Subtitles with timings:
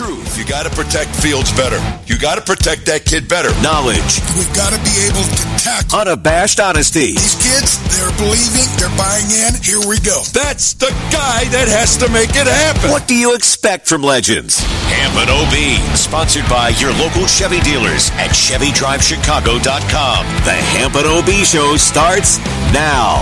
[0.00, 0.38] truth.
[0.38, 1.76] You got to protect Fields better.
[2.06, 3.52] You got to protect that kid better.
[3.60, 4.24] Knowledge.
[4.32, 6.00] We've got to be able to tackle.
[6.00, 7.12] Unabashed honesty.
[7.12, 9.60] These kids, they're believing, they're buying in.
[9.60, 10.24] Here we go.
[10.32, 12.88] That's the guy that has to make it happen.
[12.88, 14.64] What do you expect from legends?
[14.88, 15.52] Hampton OB,
[15.92, 20.20] sponsored by your local Chevy dealers at ChevyDriveChicago.com.
[20.48, 22.40] The Hampton OB Show starts
[22.72, 23.20] now.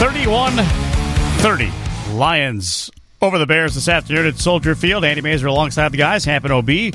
[0.00, 0.56] 31
[1.44, 1.70] 30.
[2.16, 2.90] Lions
[3.22, 5.04] over the Bears this afternoon at Soldier Field.
[5.04, 6.92] Andy Mazer alongside the guys, Hampton OB,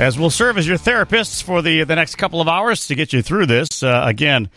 [0.00, 3.12] as will serve as your therapists for the, the next couple of hours to get
[3.12, 3.80] you through this.
[3.80, 4.50] Uh, again,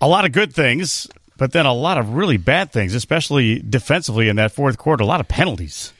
[0.00, 4.28] a lot of good things, but then a lot of really bad things, especially defensively
[4.28, 5.04] in that fourth quarter.
[5.04, 5.92] A lot of penalties.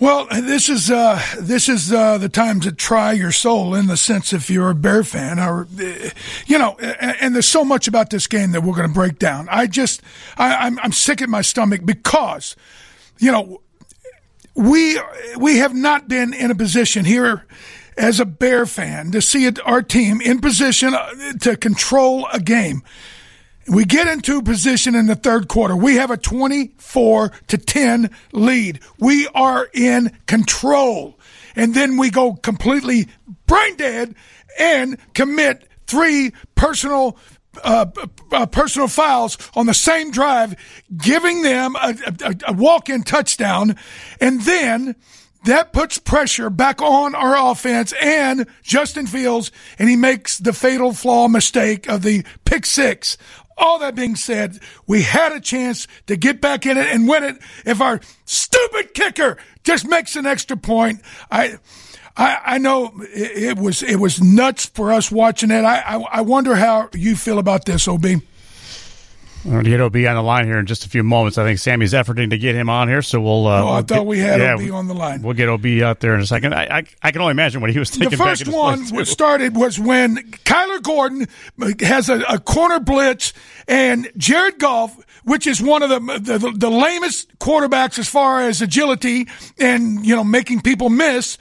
[0.00, 3.98] Well, this is uh, this is uh, the time to try your soul in the
[3.98, 6.10] sense if you're a Bear fan or uh,
[6.46, 9.18] you know, and, and, there's so much about this game that we're going to break
[9.18, 9.46] down.
[9.50, 10.02] I just
[10.36, 12.56] I, I'm I'm sick at my stomach because
[13.18, 13.60] you know
[14.54, 15.00] we
[15.38, 17.46] we have not been in a position here
[17.96, 22.82] as a Bear fan to see our team in position uh, to control a game.
[23.66, 25.74] We get into position in the third quarter.
[25.74, 28.80] We have a 24 to 10 lead.
[28.98, 31.18] We are in control.
[31.56, 33.08] And then we go completely
[33.46, 34.14] brain dead
[34.58, 37.16] and commit three personal
[37.62, 37.86] uh,
[38.32, 40.56] uh, personal fouls on the same drive,
[40.96, 43.76] giving them a, a, a walk-in touchdown,
[44.20, 44.96] and then
[45.44, 50.94] that puts pressure back on our offense and Justin Fields, and he makes the fatal
[50.94, 53.18] flaw mistake of the pick six
[53.56, 57.24] all that being said, we had a chance to get back in it and win
[57.24, 57.36] it.
[57.64, 61.58] If our stupid kicker just makes an extra point, I,
[62.16, 65.64] I, I know it, it was it was nuts for us watching it.
[65.64, 68.06] I, I, I wonder how you feel about this, Ob.
[69.44, 71.36] We're going to get OB on the line here in just a few moments.
[71.36, 73.46] I think Sammy's efforting to get him on here, so we'll.
[73.46, 75.20] Uh, oh, we'll I thought get, we had yeah, OB on the line.
[75.20, 76.54] We'll get OB out there in a second.
[76.54, 78.08] I, I, I can only imagine what he was thinking.
[78.08, 81.26] The first one started was when Kyler Gordon
[81.80, 83.34] has a, a, corner blitz,
[83.68, 88.62] and Jared Goff, which is one of the, the the lamest quarterbacks as far as
[88.62, 89.28] agility
[89.58, 91.36] and you know making people miss.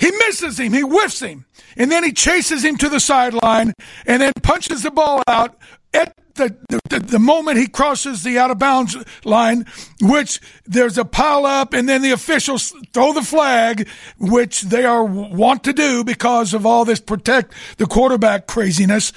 [0.00, 0.72] He misses him.
[0.72, 1.44] He whiffs him.
[1.76, 3.74] And then he chases him to the sideline
[4.06, 5.58] and then punches the ball out
[5.92, 6.56] at the,
[6.88, 8.96] the, the moment he crosses the out of bounds
[9.26, 9.66] line,
[10.00, 13.86] which there's a pile up, and then the officials throw the flag,
[14.18, 19.12] which they are want to do because of all this protect the quarterback craziness.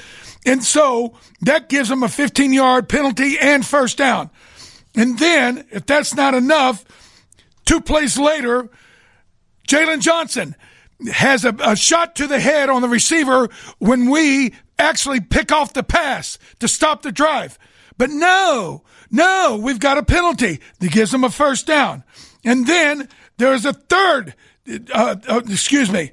[0.46, 4.30] And so that gives him a 15 yard penalty and first down.
[4.96, 6.84] And then, if that's not enough,
[7.64, 8.70] two plays later,
[9.68, 10.56] Jaylon Johnson
[11.12, 13.50] has a, a, shot to the head on the receiver
[13.80, 17.58] when we actually pick off the pass to stop the drive.
[17.98, 22.04] But no, no, we've got a penalty that gives them a first down.
[22.44, 24.36] And then there's a third,
[24.94, 26.12] uh, uh, excuse me,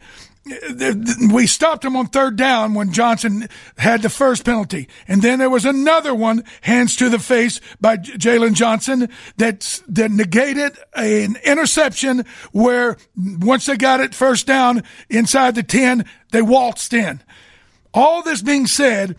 [1.32, 4.88] we stopped him on third down when Johnson had the first penalty.
[5.06, 10.10] And then there was another one, hands to the face by Jaylon Johnson that, that
[10.10, 16.94] negated an interception where once they got it first down inside the 10, they waltzed
[16.94, 17.20] in.
[17.92, 19.16] All this being said,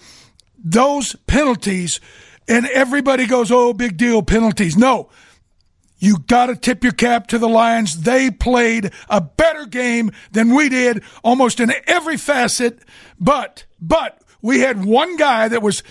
[0.58, 2.00] those penalties,
[2.48, 4.76] and everybody goes, oh, big deal, penalties.
[4.76, 5.10] No.
[6.02, 8.02] You got to tip your cap to the Lions.
[8.02, 12.80] They played a better game than we did almost in every facet.
[13.20, 15.84] But, but we had one guy that was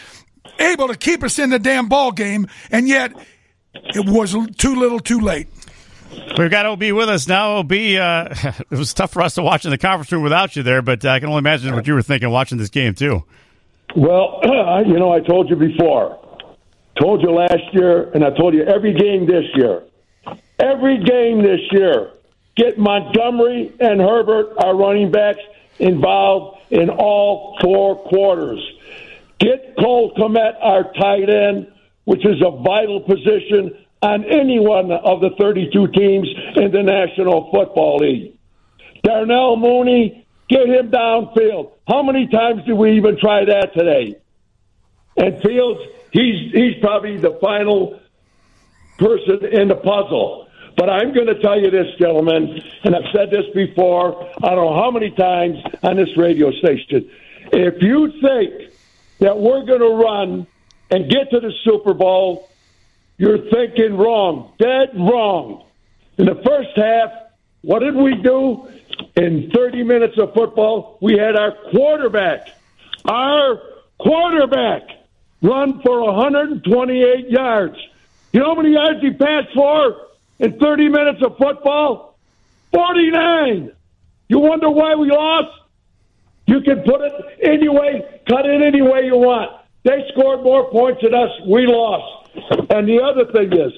[0.58, 3.12] able to keep us in the damn ball game, and yet
[3.72, 5.46] it was too little too late.
[6.36, 7.58] We've got OB with us now.
[7.58, 8.34] OB, uh,
[8.68, 11.04] it was tough for us to watch in the conference room without you there, but
[11.04, 13.22] I can only imagine what you were thinking watching this game too.
[13.94, 16.18] Well, you know, I told you before,
[17.00, 19.84] told you last year, and I told you every game this year.
[20.60, 22.10] Every game this year,
[22.54, 25.40] get Montgomery and Herbert, our running backs,
[25.78, 28.60] involved in all four quarters.
[29.38, 31.72] Get Cole Kmet, our tight end,
[32.04, 37.50] which is a vital position on any one of the 32 teams in the National
[37.50, 38.36] Football League.
[39.02, 41.72] Darnell Mooney, get him downfield.
[41.88, 44.16] How many times did we even try that today?
[45.16, 45.80] And Fields,
[46.12, 48.00] he's he's probably the final
[48.98, 50.48] person in the puzzle.
[50.76, 54.64] But I'm going to tell you this, gentlemen, and I've said this before, I don't
[54.64, 57.10] know how many times on this radio station.
[57.52, 58.72] If you think
[59.18, 60.46] that we're going to run
[60.90, 62.50] and get to the Super Bowl
[63.20, 65.66] you're thinking wrong, dead wrong.
[66.16, 67.10] In the first half,
[67.60, 68.66] what did we do?
[69.14, 72.48] In 30 minutes of football, we had our quarterback,
[73.04, 73.60] our
[73.98, 74.84] quarterback,
[75.42, 77.76] run for 128 yards.
[78.32, 79.96] You know how many yards he passed for?
[80.40, 82.18] In 30 minutes of football?
[82.72, 83.72] 49.
[84.28, 85.56] You wonder why we lost?
[86.46, 89.52] You can put it any way, cut it any way you want.
[89.84, 91.30] They scored more points than us.
[91.46, 92.30] We lost.
[92.70, 93.72] And the other thing is,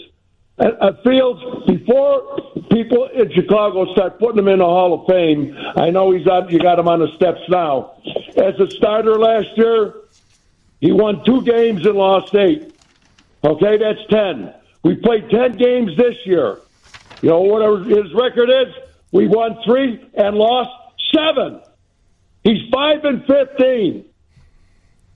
[0.59, 2.39] at, Fields, before
[2.71, 6.49] people in Chicago start putting him in the Hall of Fame, I know he's on,
[6.51, 7.95] you got him on the steps now.
[8.37, 9.95] As a starter last year,
[10.81, 12.75] he won two games and lost eight.
[13.45, 14.55] Okay, that's 10.
[14.83, 16.59] We played 10 games this year.
[17.21, 18.75] You know what his record is?
[19.13, 20.71] We won three and lost
[21.15, 21.61] seven.
[22.43, 24.05] He's 5 and 15.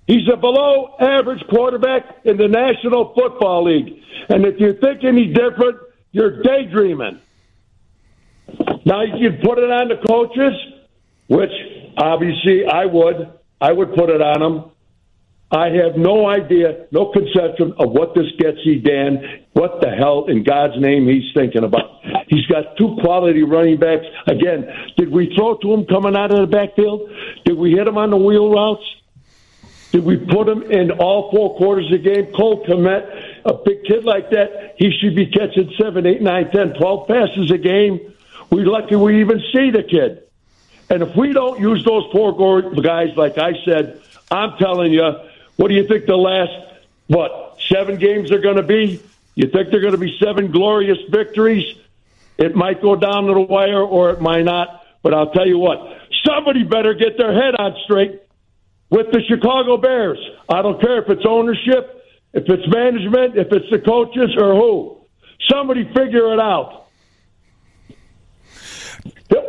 [0.06, 4.00] He's a below average quarterback in the National Football League.
[4.28, 5.78] And if you think any different,
[6.12, 7.20] you're daydreaming.
[8.84, 10.54] Now you can put it on the coaches,
[11.26, 11.50] which
[11.98, 13.32] obviously I would.
[13.60, 14.70] I would put it on them.
[15.50, 19.44] I have no idea, no conception of what this gets you, Dan.
[19.52, 22.00] What the hell in God's name he's thinking about?
[22.26, 24.04] He's got two quality running backs.
[24.26, 27.10] Again, did we throw to him coming out of the backfield?
[27.44, 28.82] Did we hit him on the wheel routes?
[29.92, 32.32] Did we put him in all four quarters of the game?
[32.32, 36.74] Cole Kmet, a big kid like that, he should be catching seven, eight, nine, ten,
[36.74, 38.12] twelve passes a game.
[38.50, 40.24] We're lucky we even see the kid.
[40.90, 42.32] And if we don't use those four
[42.80, 45.08] guys, like I said, I'm telling you,
[45.56, 46.52] what do you think the last,
[47.06, 49.02] what, seven games are going to be?
[49.34, 51.76] You think they're going to be seven glorious victories?
[52.38, 54.82] It might go down to the wire or it might not.
[55.02, 55.78] But I'll tell you what,
[56.26, 58.20] somebody better get their head on straight
[58.90, 60.18] with the Chicago Bears.
[60.48, 64.98] I don't care if it's ownership, if it's management, if it's the coaches, or who.
[65.48, 66.86] Somebody figure it out.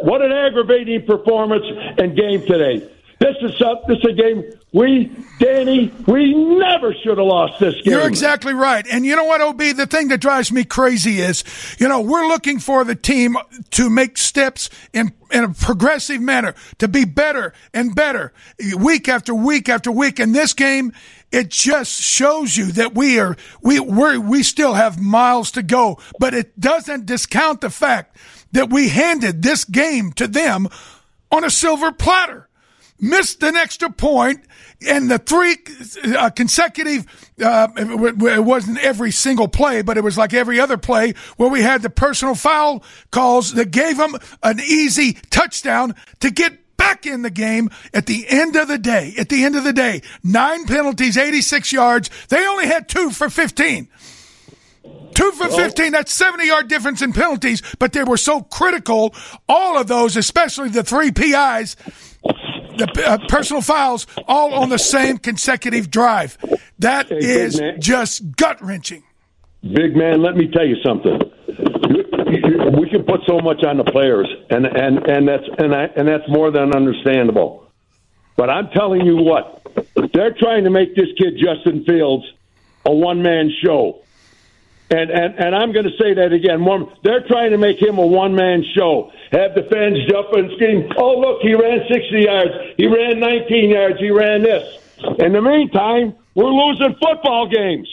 [0.02, 1.66] What an aggravating performance
[1.98, 2.88] and game today.
[3.20, 5.10] This is a, this is a game we,
[5.40, 7.94] Danny, we never should have lost this game.
[7.94, 8.86] You're exactly right.
[8.90, 9.58] And you know what, OB?
[9.58, 11.46] The thing that drives me crazy is,
[11.80, 13.38] you know, we're looking for the team
[13.72, 18.34] to make steps in in a progressive manner to be better and better
[18.78, 20.20] week after week after week.
[20.20, 20.92] In this game,
[21.32, 25.98] it just shows you that we are we we we still have miles to go,
[26.20, 28.18] but it doesn't discount the fact
[28.52, 30.68] that we handed this game to them
[31.32, 32.48] on a silver platter
[33.00, 34.42] missed an extra point,
[34.88, 35.58] and the three
[36.16, 37.06] uh, consecutive,
[37.44, 41.62] uh, it wasn't every single play, but it was like every other play where we
[41.62, 47.24] had the personal foul calls that gave them an easy touchdown to get back in
[47.24, 49.14] the game at the end of the day.
[49.18, 52.10] At the end of the day, nine penalties, 86 yards.
[52.30, 53.90] They only had two for 15.
[55.16, 59.16] Two for 15, that's 70 yard difference in penalties, but they were so critical.
[59.50, 61.76] All of those, especially the three PIs,
[62.78, 66.38] the uh, personal fouls all on the same consecutive drive.
[66.80, 69.04] That hey, is just gut wrenching.
[69.62, 71.20] Big man, let me tell you something.
[72.78, 76.08] We can put so much on the players, and and and that's and I, and
[76.08, 77.68] that's more than understandable.
[78.36, 79.62] But I'm telling you what,
[80.14, 82.26] they're trying to make this kid Justin Fields
[82.86, 84.04] a one man show.
[84.90, 86.66] And, and, and I'm going to say that again.
[87.04, 89.12] They're trying to make him a one man show.
[89.32, 92.52] Have the fans jump and scream, oh, look, he ran 60 yards.
[92.78, 94.00] He ran 19 yards.
[94.00, 94.80] He ran this.
[95.20, 97.90] In the meantime, we're losing football games.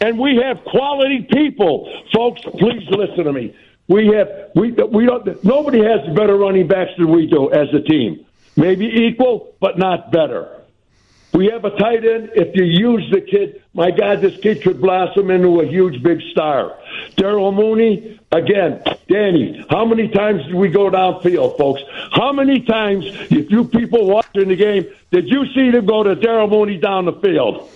[0.00, 1.92] And we have quality people.
[2.14, 3.54] Folks, please listen to me.
[3.86, 7.80] We have, we, we don't, nobody has better running backs than we do as a
[7.82, 8.24] team.
[8.56, 10.59] Maybe equal, but not better.
[11.32, 12.30] We have a tight end.
[12.34, 16.20] If you use the kid, my God, this kid could blossom into a huge, big
[16.32, 16.76] star.
[17.16, 21.82] Daryl Mooney, again, Danny, how many times did we go downfield, folks?
[22.10, 26.16] How many times, if you people watching the game, did you see them go to
[26.16, 27.70] Darnell Mooney down the field?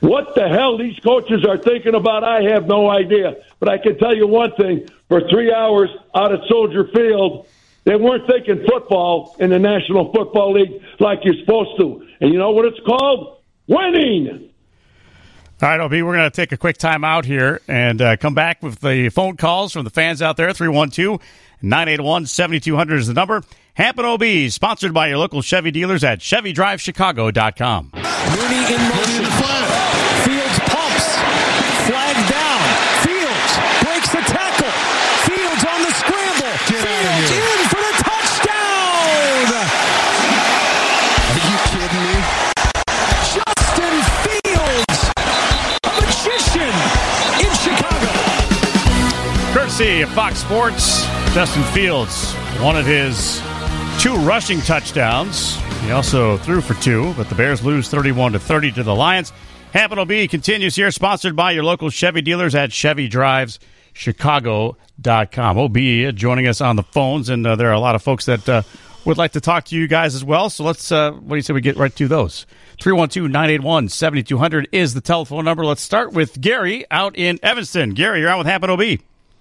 [0.00, 3.36] What the hell these coaches are thinking about, I have no idea.
[3.58, 7.46] But I can tell you one thing for three hours out at Soldier Field,
[7.84, 12.06] they weren't thinking football in the National Football League like you're supposed to.
[12.22, 13.38] And you know what it's called?
[13.66, 14.48] Winning.
[15.60, 18.32] All right, OB, we're going to take a quick time out here and uh, come
[18.32, 20.52] back with the phone calls from the fans out there.
[20.52, 21.20] 312
[21.62, 23.42] 981 7200 is the number.
[23.74, 27.90] Hampton OB, sponsored by your local Chevy dealers at ChevyDriveChicago.com.
[27.92, 29.51] Mooney in motion.
[49.82, 51.04] See Fox Sports.
[51.34, 53.42] Justin Fields, one of his
[53.98, 55.56] two rushing touchdowns.
[55.80, 59.32] He also threw for two, but the Bears lose 31 to 30 to the Lions.
[59.72, 63.58] Hampton OB continues here, sponsored by your local Chevy dealers at Chevy Drives
[63.92, 65.58] Chicago.com.
[65.58, 65.76] OB
[66.14, 68.62] joining us on the phones, and uh, there are a lot of folks that uh,
[69.04, 70.48] would like to talk to you guys as well.
[70.48, 72.46] So let's, uh, what do you say we get right to those?
[72.80, 75.64] 312 981 7200 is the telephone number.
[75.64, 77.94] Let's start with Gary out in Evanston.
[77.94, 79.00] Gary, you're out with Happen OB.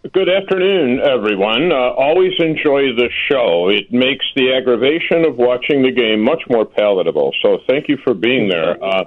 [0.10, 1.72] Good afternoon, everyone.
[1.72, 3.70] Uh, always enjoy the show.
[3.70, 7.36] It makes the aggravation of watching the game much more palatable.
[7.44, 8.84] So thank you for being there.
[8.84, 9.04] Uh,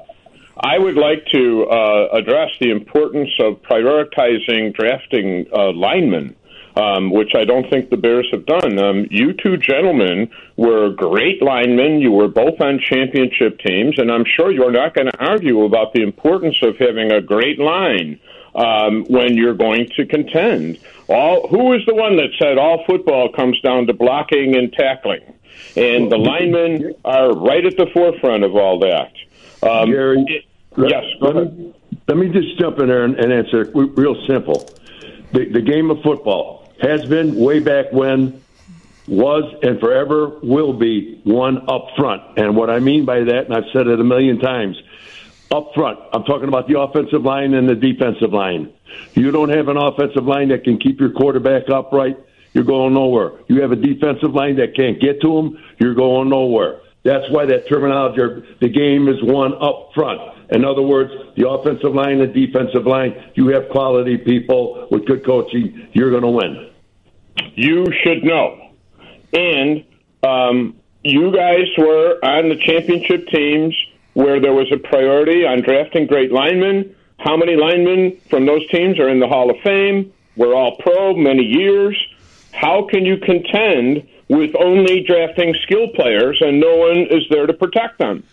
[0.56, 6.36] I would like to uh, address the importance of prioritizing drafting uh, linemen.
[6.76, 8.80] Um, which I don't think the Bears have done.
[8.80, 12.00] Um, you two gentlemen were great linemen.
[12.00, 15.92] You were both on championship teams, and I'm sure you're not going to argue about
[15.92, 18.18] the importance of having a great line
[18.54, 20.78] um, when you're going to contend.
[21.08, 25.22] All who is the one that said all football comes down to blocking and tackling,
[25.76, 29.12] and the linemen are right at the forefront of all that.
[29.62, 30.44] Um, Gary, it,
[30.76, 31.74] let, yes, let me,
[32.08, 34.70] let me just jump in there and, and answer real simple.
[35.32, 38.40] The, the game of football has been way back when
[39.06, 42.22] was and forever will be one up front.
[42.38, 44.80] And what I mean by that, and I've said it a million times,
[45.54, 45.98] up front.
[46.12, 48.72] I'm talking about the offensive line and the defensive line.
[49.14, 52.18] You don't have an offensive line that can keep your quarterback upright,
[52.52, 53.32] you're going nowhere.
[53.48, 56.80] You have a defensive line that can't get to him, you're going nowhere.
[57.04, 60.20] That's why that terminology, the game is one up front.
[60.50, 65.24] In other words, the offensive line and defensive line, you have quality people with good
[65.24, 66.70] coaching, you're going to win.
[67.54, 68.70] You should know.
[69.32, 69.84] And
[70.22, 73.74] um, you guys were on the championship teams
[74.14, 76.94] where there was a priority on drafting great linemen.
[77.18, 80.12] How many linemen from those teams are in the Hall of Fame?
[80.36, 81.96] We're all pro many years.
[82.52, 87.52] How can you contend with only drafting skill players and no one is there to
[87.52, 88.24] protect them?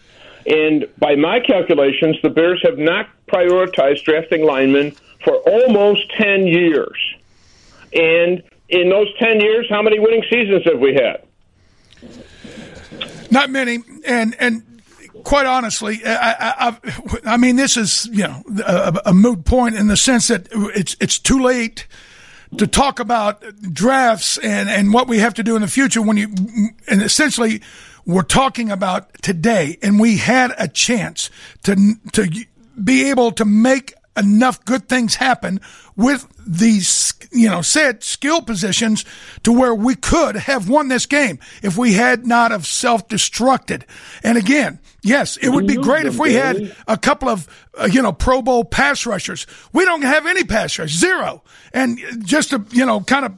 [0.46, 6.98] And by my calculations, the Bears have not prioritized drafting linemen for almost 10 years.
[7.94, 11.24] And in those 10 years, how many winning seasons have we had?
[13.30, 13.80] Not many.
[14.06, 14.64] And, and
[15.24, 16.78] quite honestly, I, I,
[17.26, 20.96] I, mean, this is you know a, a moot point in the sense that it's
[21.00, 21.88] it's too late
[22.58, 26.18] to talk about drafts and and what we have to do in the future when
[26.18, 26.28] you
[26.88, 27.62] and essentially
[28.06, 31.30] we're talking about today, and we had a chance
[31.64, 32.30] to to
[32.84, 35.62] be able to make enough good things happen
[35.96, 39.06] with these, you know, said skill positions
[39.44, 43.84] to where we could have won this game if we had not have self-destructed.
[44.24, 47.48] And again, yes, it would be great if we had a couple of,
[47.80, 49.48] uh, you know, Pro Bowl pass rushers.
[49.72, 51.44] We don't have any pass rushers, zero.
[51.74, 53.38] And just to, you know, kind of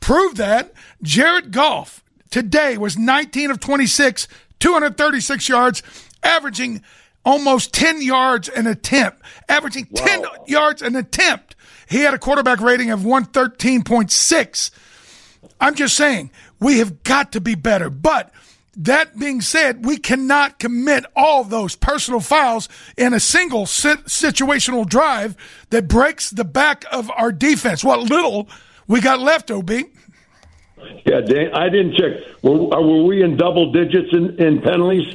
[0.00, 0.72] prove that,
[1.02, 5.82] Jared Goff today was 19 of 26, 236 yards,
[6.22, 6.82] averaging
[7.24, 10.04] almost 10 yards an attempt, averaging wow.
[10.04, 11.56] 10 yards an attempt.
[11.88, 14.70] He had a quarterback rating of 113.6.
[15.60, 17.90] I'm just saying, we have got to be better.
[17.90, 18.32] But
[18.76, 25.36] that being said, we cannot commit all those personal fouls in a single situational drive
[25.70, 27.84] that breaks the back of our defense.
[27.84, 28.48] What little
[28.86, 29.70] we got left, OB.
[31.04, 32.42] Yeah, Dan, I didn't check.
[32.42, 35.14] Were, were we in double digits in, in penalties?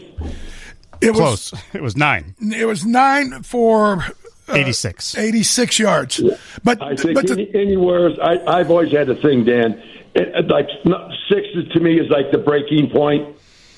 [1.06, 1.52] It Close.
[1.52, 2.36] Was, it was nine.
[2.40, 4.04] It was nine for
[4.48, 5.18] uh, 86.
[5.18, 6.22] 86 yards.
[6.64, 9.82] But I think but the, anywhere, I, I've always had a thing, Dan.
[10.16, 10.68] It, like
[11.30, 13.36] six is to me is like the breaking point.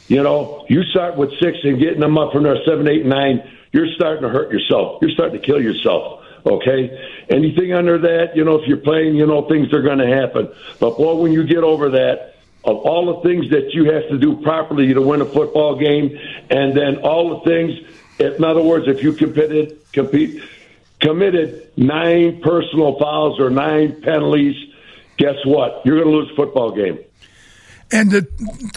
[0.08, 3.42] You know, you start with six and getting them up from there, seven, eight, nine.
[3.74, 5.00] You're starting to hurt yourself.
[5.02, 6.24] You're starting to kill yourself.
[6.46, 6.90] Okay,
[7.30, 10.50] anything under that, you know, if you're playing, you know, things are going to happen.
[10.80, 12.37] But boy, when you get over that,
[12.68, 16.20] of all the things that you have to do properly to win a football game,
[16.50, 17.74] and then all the things.
[18.20, 20.44] In other words, if you committed compete
[21.00, 24.56] committed nine personal fouls or nine penalties,
[25.18, 25.82] guess what?
[25.86, 27.00] You're going to lose a football game.
[27.92, 28.28] And to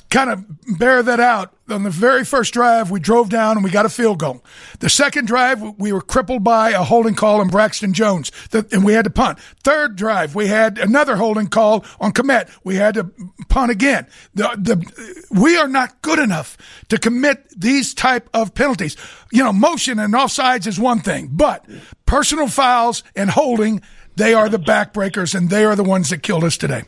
[0.09, 0.45] kind of
[0.79, 3.89] bear that out, on the very first drive, we drove down and we got a
[3.89, 4.45] field goal.
[4.81, 8.93] The second drive, we were crippled by a holding call on Braxton Jones, and we
[8.93, 9.39] had to punt.
[9.63, 12.51] Third drive, we had another holding call on Kmet.
[12.65, 13.11] We had to
[13.49, 14.07] punt again.
[14.35, 16.57] The, the, we are not good enough
[16.89, 18.97] to commit these type of penalties.
[19.33, 21.65] You know, motion and offsides is one thing, but
[22.07, 23.83] personal fouls and holding,
[24.17, 26.83] they are the backbreakers, and they are the ones that killed us today.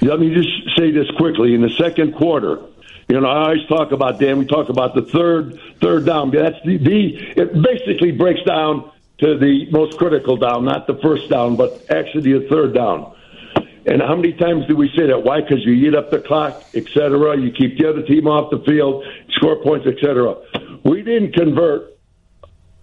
[0.00, 1.54] Let me just say this quickly.
[1.54, 2.60] In the second quarter,
[3.08, 4.38] you know, I always talk about Dan.
[4.38, 6.30] We talk about the third third down.
[6.30, 11.28] That's the, the it basically breaks down to the most critical down, not the first
[11.30, 13.14] down, but actually the third down.
[13.84, 15.22] And how many times do we say that?
[15.24, 15.40] Why?
[15.40, 17.36] Because you eat up the clock, etc.
[17.36, 20.36] You keep the other team off the field, score points, etc.
[20.84, 21.91] We didn't convert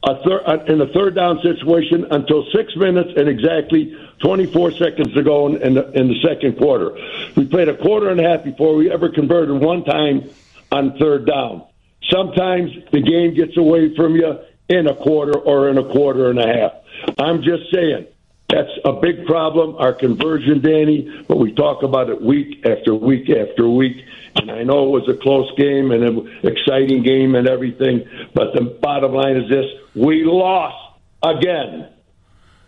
[0.04, 5.24] a thir- in a third down situation until six minutes and exactly 24 seconds to
[5.24, 6.98] go in the, in the second quarter.
[7.36, 10.30] We played a quarter and a half before we ever converted one time
[10.72, 11.66] on third down.
[12.10, 14.40] Sometimes the game gets away from you
[14.70, 16.72] in a quarter or in a quarter and a half.
[17.18, 18.08] I'm just saying
[18.50, 23.30] that's a big problem, our conversion, Danny, but we talk about it week after week
[23.30, 23.98] after week.
[24.36, 28.54] And I know it was a close game and an exciting game and everything, but
[28.54, 31.90] the bottom line is this we lost again.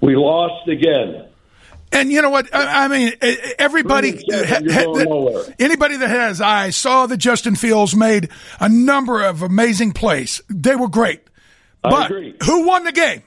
[0.02, 1.28] We lost again.
[1.94, 2.54] And you know what?
[2.56, 3.14] I, I mean,
[3.60, 9.42] everybody, ha, ha, anybody that has eyes saw that Justin Fields made a number of
[9.42, 10.42] amazing plays.
[10.50, 11.22] They were great.
[11.84, 12.12] But
[12.44, 13.24] who won the game?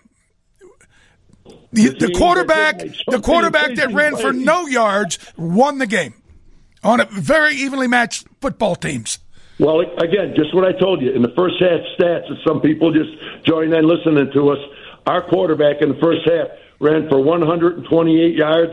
[1.72, 6.14] The, the quarterback, the quarterback that ran for no yards won the game
[6.84, 9.18] on a very evenly matched football teams.
[9.58, 12.92] Well, again, just what I told you in the first half stats, and some people
[12.92, 13.10] just
[13.44, 14.58] join in listening to us.
[15.06, 16.48] Our quarterback in the first half
[16.80, 18.72] ran for 128 yards,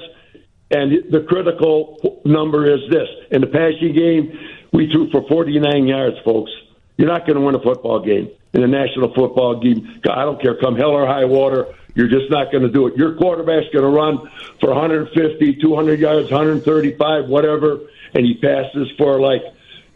[0.72, 4.38] and the critical number is this: in the passing game,
[4.74, 6.52] we threw for 49 yards, folks.
[6.98, 10.02] You're not going to win a football game in the National Football Game.
[10.10, 11.74] I don't care, come hell or high water.
[11.96, 12.96] You're just not going to do it.
[12.96, 17.82] Your quarterback's going to run for 150, 200 yards, 135, whatever,
[18.14, 19.42] and he passes for like,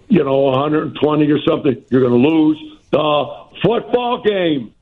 [0.08, 1.84] you know, 120 or something.
[1.90, 4.74] You're going to lose the football game.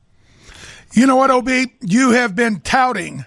[0.92, 1.48] You know what, OB?
[1.80, 3.24] You have been touting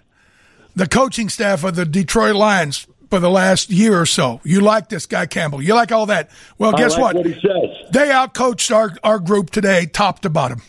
[0.75, 4.39] the coaching staff of the Detroit Lions for the last year or so.
[4.43, 5.61] You like this guy Campbell.
[5.61, 6.29] You like all that.
[6.57, 7.15] Well, guess like what?
[7.17, 7.91] what he says.
[7.91, 10.61] They outcoached our, our group today, top to bottom.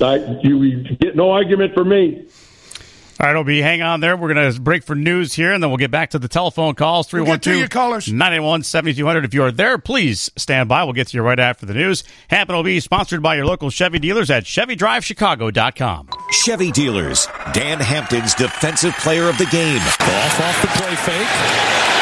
[0.00, 2.26] I, you get no argument for me.
[3.22, 4.16] All right, OB, hang on there.
[4.16, 6.74] We're going to break for news here, and then we'll get back to the telephone
[6.74, 7.06] calls.
[7.06, 9.24] 312 981 7200.
[9.24, 10.82] If you are there, please stand by.
[10.82, 12.02] We'll get to you right after the news.
[12.26, 16.08] Hampton will be sponsored by your local Chevy dealers at ChevyDriveChicago.com.
[16.32, 19.78] Chevy dealers, Dan Hampton's defensive player of the game.
[19.78, 21.28] Goff off the play fake.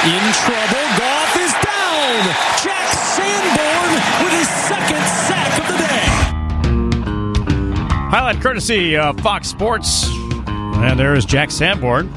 [0.08, 0.88] In trouble.
[0.96, 2.32] Goff is down.
[2.64, 3.92] Jack Sanborn
[4.24, 6.08] with his second sack of the day.
[8.08, 10.19] Highlight courtesy of Fox Sports.
[10.82, 12.10] And there is Jack Sanborn,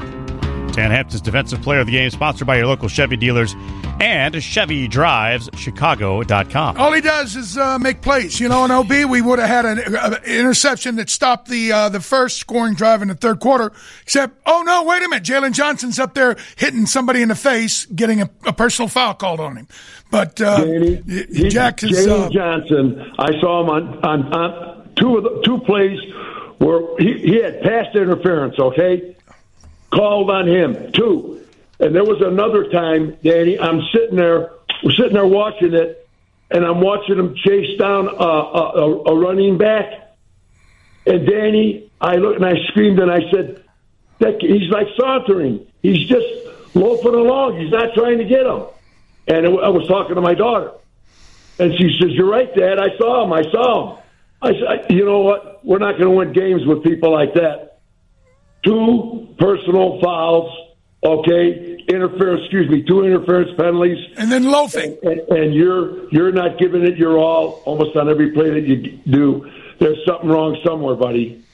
[0.72, 3.54] Dan Hampton's Defensive Player of the Game, sponsored by your local Chevy dealers
[4.00, 6.78] and ChevyDrivesChicago.com.
[6.78, 8.40] All he does is uh, make plays.
[8.40, 11.90] You know, in OB, we would have had an, uh, interception that stopped the uh,
[11.90, 13.70] the first scoring drive in the third quarter.
[14.02, 17.84] Except, oh no, wait a minute, Jaylon Johnson's up there hitting somebody in the face,
[17.86, 19.68] getting a, a personal foul called on him.
[20.10, 21.02] But uh, Danny,
[21.50, 23.12] Jack is Jaylon Johnson.
[23.18, 26.00] I saw him on on, on two of the, two plays
[26.64, 29.16] where he, he had pass interference, okay?
[29.90, 31.46] Called on him, too.
[31.78, 36.08] And there was another time, Danny, I'm sitting there, we're sitting there watching it,
[36.50, 40.16] and I'm watching him chase down a, a, a running back.
[41.06, 43.62] And Danny, I looked and I screamed and I said,
[44.20, 45.66] that, he's like sauntering.
[45.82, 46.26] He's just
[46.74, 47.60] loafing along.
[47.60, 48.62] He's not trying to get him.
[49.26, 50.72] And I was talking to my daughter.
[51.58, 52.78] And she says, You're right, Dad.
[52.78, 53.32] I saw him.
[53.32, 54.03] I saw him.
[54.44, 54.52] I
[54.82, 55.64] said, you know what?
[55.64, 57.78] We're not going to win games with people like that.
[58.64, 60.52] Two personal fouls,
[61.02, 61.78] okay?
[61.88, 64.96] Interference, excuse me, two interference penalties, and then loafing.
[65.02, 68.62] And, and, and you're you're not giving it your all almost on every play that
[68.62, 69.50] you do.
[69.80, 71.44] There's something wrong somewhere, buddy.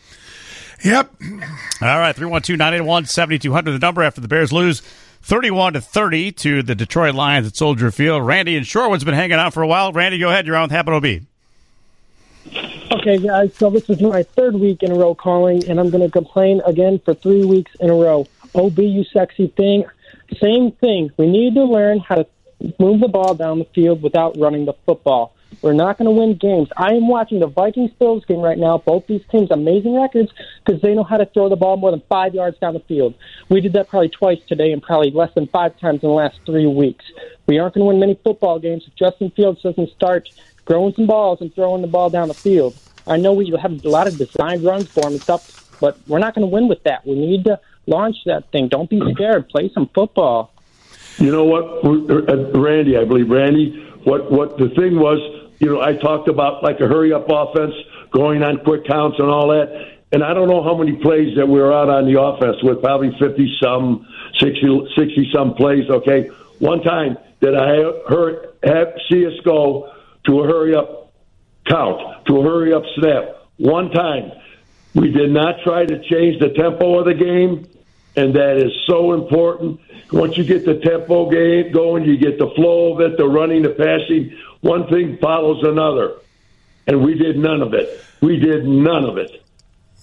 [0.84, 1.14] Yep.
[1.82, 4.82] All right, 312 981 7200, the number after the Bears lose
[5.22, 8.24] 31 to 30 to the Detroit Lions at Soldier Field.
[8.24, 9.92] Randy and Shorewood's been hanging out for a while.
[9.92, 10.46] Randy, go ahead.
[10.46, 12.79] You're on with Happen OB.
[12.92, 16.02] Okay, guys, so this is my third week in a row calling, and I'm going
[16.02, 18.26] to complain again for three weeks in a row.
[18.52, 19.84] OB, you sexy thing.
[20.40, 21.12] Same thing.
[21.16, 22.26] We need to learn how to
[22.80, 25.36] move the ball down the field without running the football.
[25.62, 26.68] We're not going to win games.
[26.76, 28.78] I am watching the Vikings Bills game right now.
[28.78, 30.32] Both these teams amazing records
[30.64, 33.14] because they know how to throw the ball more than five yards down the field.
[33.48, 36.40] We did that probably twice today and probably less than five times in the last
[36.46, 37.04] three weeks.
[37.46, 40.28] We aren't going to win many football games if Justin Fields doesn't start
[40.70, 42.76] throwing some balls and throwing the ball down the field.
[43.04, 46.20] I know we have a lot of designed runs for him and stuff, but we're
[46.20, 47.04] not going to win with that.
[47.04, 48.68] We need to launch that thing.
[48.68, 49.48] Don't be scared.
[49.48, 50.52] Play some football.
[51.18, 52.96] You know what, uh, Randy?
[52.96, 53.84] I believe Randy.
[54.04, 55.18] What what the thing was?
[55.58, 57.74] You know, I talked about like a hurry up offense,
[58.12, 59.98] going on quick counts and all that.
[60.12, 62.80] And I don't know how many plays that we were out on the offense with,
[62.80, 64.06] probably 50 some,
[64.38, 66.28] 60, 60 some plays, okay?
[66.58, 69.92] One time that I heard, have, see us go
[70.30, 71.12] to a hurry up
[71.66, 73.48] count, to a hurry up snap.
[73.58, 74.32] One time,
[74.94, 77.68] we did not try to change the tempo of the game,
[78.16, 79.80] and that is so important.
[80.12, 83.62] Once you get the tempo game going, you get the flow of it, the running,
[83.62, 84.36] the passing.
[84.60, 86.16] One thing follows another,
[86.86, 88.04] and we did none of it.
[88.20, 89.44] We did none of it.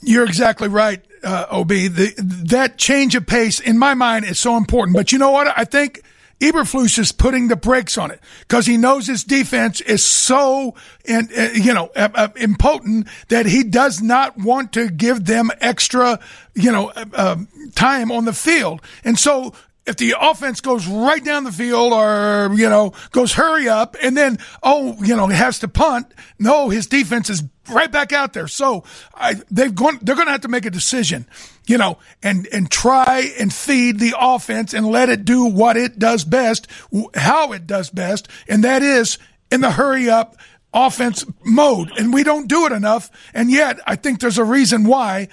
[0.02, 1.70] You're exactly right, uh, Ob.
[1.70, 2.14] The,
[2.50, 4.96] that change of pace, in my mind, is so important.
[4.96, 5.52] But you know what?
[5.58, 6.04] I think
[6.40, 10.76] Eberflus is putting the brakes on it because he knows his defense is so,
[11.10, 11.22] uh,
[11.54, 16.20] you know, uh, uh, impotent that he does not want to give them extra,
[16.54, 18.82] you know, uh, um, time on the field.
[19.04, 19.54] And so
[19.88, 24.18] if the offense goes right down the field or, you know, goes hurry up and
[24.18, 26.14] then, oh, you know, has to punt.
[26.38, 28.50] No, his defense is right back out there.
[28.50, 28.84] So
[29.16, 31.26] I, they've gone, they're going to have to make a decision,
[31.66, 35.98] you know, and, and try and feed the offense and let it do what it
[35.98, 36.68] does best,
[37.16, 38.28] how it does best.
[38.48, 39.18] And that is
[39.50, 40.36] in the hurry up
[40.74, 41.92] offense mode.
[41.98, 43.10] And we don't do it enough.
[43.34, 45.30] And yet I think there's a reason why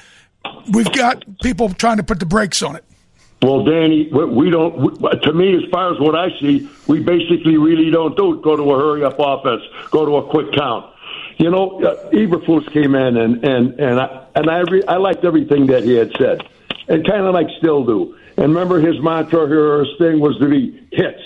[0.72, 2.84] we've got people trying to put the brakes on it.
[3.44, 4.98] Well, Danny, we don't.
[5.22, 8.72] To me, as far as what I see, we basically really don't do go to
[8.72, 10.90] a hurry up offense, go to a quick count.
[11.36, 15.26] You know, uh, Eberflus came in and and and I and I re, I liked
[15.26, 16.40] everything that he had said,
[16.88, 18.16] and kind of like still do.
[18.38, 21.22] And remember, his mantra here, his thing was to be hits,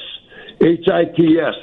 [0.61, 1.55] H I T S,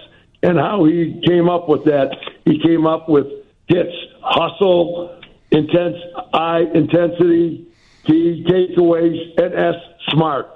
[0.41, 2.15] and how he came up with that.
[2.45, 3.27] He came up with
[3.67, 5.19] hits, hustle,
[5.51, 5.97] intense,
[6.33, 7.67] I intensity,
[8.05, 9.75] T takeaways, and S
[10.09, 10.47] smart.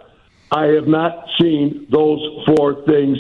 [0.52, 3.18] I have not seen those four things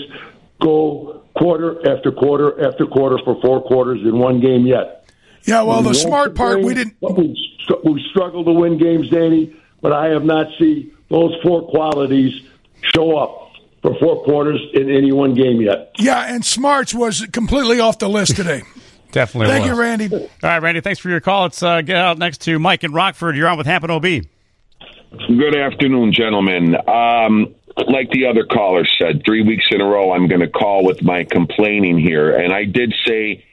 [0.61, 5.09] go quarter after quarter after quarter for four quarters in one game yet.
[5.43, 6.95] Yeah, well, the smart part, we didn't.
[7.01, 7.35] We,
[7.83, 12.33] we struggled to win games, Danny, but I have not seen those four qualities
[12.81, 15.95] show up for four quarters in any one game yet.
[15.97, 18.63] Yeah, and smarts was completely off the list today.
[19.11, 19.47] Definitely.
[19.47, 19.73] Thank was.
[19.73, 20.13] you, Randy.
[20.13, 20.81] All right, Randy.
[20.81, 21.43] Thanks for your call.
[21.43, 23.35] Let's uh, get out next to Mike in Rockford.
[23.35, 24.03] You're on with Happen OB.
[24.03, 26.75] Good afternoon, gentlemen.
[26.87, 27.55] Um,
[27.87, 31.01] like the other caller said, three weeks in a row, I'm going to call with
[31.01, 32.35] my complaining here.
[32.35, 33.43] And I did say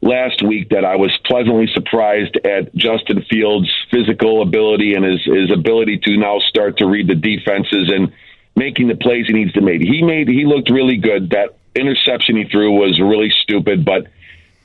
[0.00, 5.52] last week that I was pleasantly surprised at Justin Fields' physical ability and his, his
[5.52, 8.12] ability to now start to read the defenses and
[8.56, 9.80] making the plays he needs to make.
[9.80, 11.30] He made he looked really good.
[11.30, 14.08] That interception he threw was really stupid, but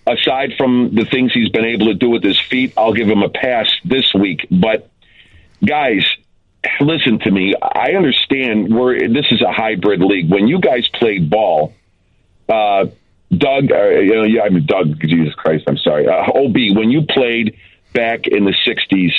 [0.07, 3.23] aside from the things he's been able to do with his feet, I'll give him
[3.23, 4.47] a pass this week.
[4.49, 4.89] But
[5.65, 6.05] guys,
[6.79, 7.55] listen to me.
[7.61, 10.29] I understand we're this is a hybrid league.
[10.29, 11.73] When you guys played ball,
[12.49, 12.85] uh,
[13.35, 14.99] Doug, uh, you know, yeah, I mean Doug.
[15.01, 16.07] Jesus Christ, I'm sorry.
[16.07, 17.57] Uh, Ob, when you played
[17.93, 19.11] back in the '60s,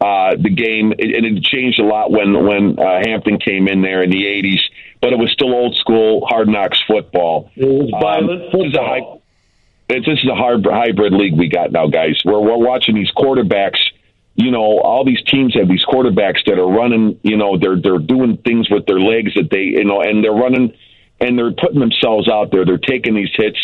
[0.00, 3.82] uh, the game and it, it changed a lot when when uh, Hampton came in
[3.82, 4.60] there in the '80s,
[5.00, 7.50] but it was still old school hard knocks football.
[7.56, 9.22] It was violent um, football.
[9.88, 12.20] A, this is a hard hybrid league we got now, guys.
[12.24, 13.78] We're we're watching these quarterbacks
[14.36, 17.98] you know, all these teams have these quarterbacks that are running, you know, they're they're
[17.98, 20.74] doing things with their legs that they, you know, and they're running
[21.20, 22.66] and they're putting themselves out there.
[22.66, 23.58] They're taking these hits.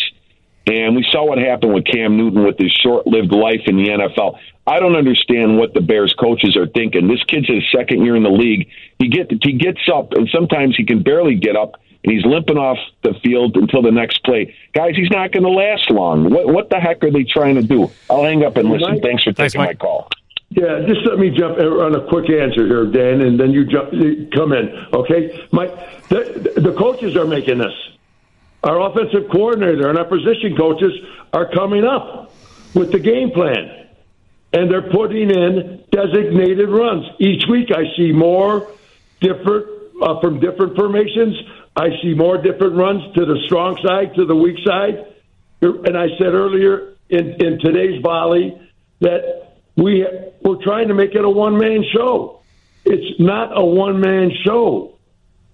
[0.65, 4.39] And we saw what happened with Cam Newton with his short-lived life in the NFL.
[4.65, 7.07] I don't understand what the Bears coaches are thinking.
[7.07, 8.69] This kid's his second year in the league.
[8.97, 12.57] He get he gets up, and sometimes he can barely get up, and he's limping
[12.57, 14.53] off the field until the next play.
[14.73, 16.29] Guys, he's not going to last long.
[16.29, 17.89] What what the heck are they trying to do?
[18.09, 19.01] I'll hang up and listen.
[19.01, 20.09] Thanks for taking Thanks, my call.
[20.49, 23.89] Yeah, just let me jump on a quick answer here, Dan, and then you jump,
[24.33, 24.69] come in.
[24.93, 25.71] Okay, Mike.
[26.09, 27.73] The, the coaches are making this.
[28.63, 30.93] Our offensive coordinator and our position coaches
[31.33, 32.31] are coming up
[32.75, 33.87] with the game plan,
[34.53, 37.71] and they're putting in designated runs each week.
[37.71, 38.71] I see more
[39.21, 39.67] different
[40.03, 41.35] uh, from different formations.
[41.75, 45.07] I see more different runs to the strong side, to the weak side.
[45.61, 48.59] And I said earlier in, in today's volley
[48.99, 50.05] that we
[50.41, 52.41] we're trying to make it a one man show.
[52.85, 54.97] It's not a one man show.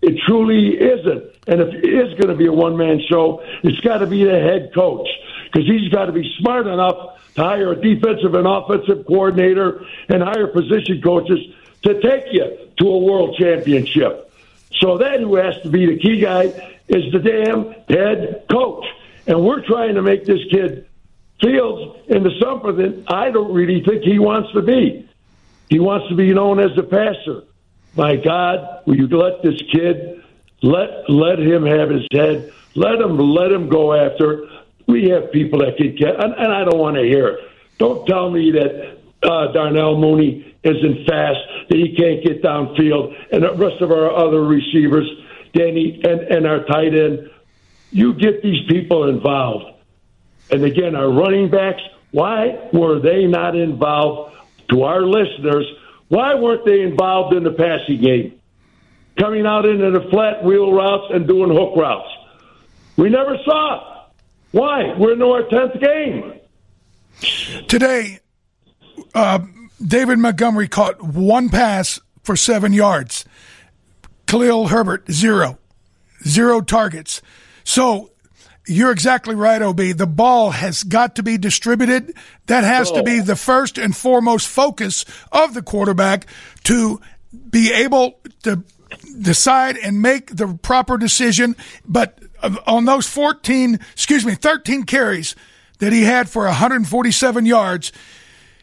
[0.01, 1.23] It truly isn't.
[1.47, 4.23] And if it is going to be a one man show, it's got to be
[4.23, 5.07] the head coach
[5.51, 10.21] because he's got to be smart enough to hire a defensive and offensive coordinator and
[10.23, 11.39] hire position coaches
[11.83, 14.28] to take you to a world championship.
[14.77, 16.45] So then who has to be the key guy
[16.87, 18.85] is the damn head coach.
[19.27, 20.89] And we're trying to make this kid
[21.41, 25.09] Fields into something that I don't really think he wants to be.
[25.69, 27.43] He wants to be known as a passer.
[27.95, 30.21] My God, will you let this kid
[30.61, 32.51] let let him have his head?
[32.75, 34.49] Let him let him go after.
[34.85, 37.39] We have people that can get, and, and I don't want to hear it.
[37.77, 43.43] Don't tell me that uh, Darnell Mooney isn't fast, that he can't get downfield, and
[43.43, 45.07] the rest of our other receivers,
[45.53, 47.29] Danny and, and our tight end.
[47.91, 49.65] You get these people involved.
[50.51, 54.35] And again, our running backs, why were they not involved?
[54.69, 55.65] To our listeners,
[56.09, 58.39] why weren't they involved in the passing game?
[59.17, 62.07] Coming out into the flat wheel routes and doing hook routes.
[62.97, 63.99] We never saw it.
[64.51, 64.93] Why?
[64.97, 66.39] We're in our 10th game.
[67.67, 68.19] Today,
[69.13, 69.39] uh,
[69.85, 73.25] David Montgomery caught one pass for seven yards.
[74.27, 75.57] Khalil Herbert, zero.
[76.27, 77.21] Zero targets.
[77.63, 78.11] So
[78.67, 79.77] you're exactly right, OB.
[79.77, 82.13] The ball has got to be distributed.
[82.45, 82.97] That has oh.
[82.97, 83.23] to be oh.
[83.23, 86.27] the first and foremost focus of the quarterback
[86.65, 87.01] to
[87.49, 88.63] be able to
[89.19, 91.55] decide and make the proper decision.
[91.85, 92.19] But
[92.67, 95.35] on those 14, excuse me, 13 carries
[95.79, 97.91] that he had for 147 yards,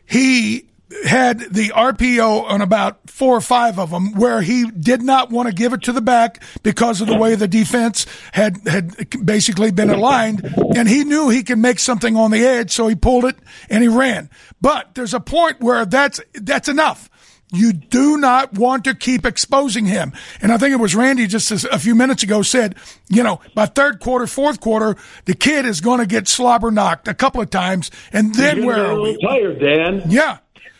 [0.05, 0.69] he
[1.05, 5.49] had the RPO on about four or five of them where he did not want
[5.49, 8.95] to give it to the back because of the way the defense had, had
[9.25, 10.45] basically been aligned.
[10.77, 12.71] And he knew he could make something on the edge.
[12.71, 13.37] So he pulled it
[13.69, 14.31] and he ran.
[14.61, 17.11] But there's a point where that's, that's enough.
[17.53, 20.13] You do not want to keep exposing him.
[20.41, 22.75] And I think it was Randy just a few minutes ago said,
[23.09, 24.97] you know, by third quarter, fourth quarter,
[25.27, 27.91] the kid is going to get slobber knocked a couple of times.
[28.13, 29.17] And then where are we?
[29.21, 30.03] Tired, Dan.
[30.11, 30.39] Yeah.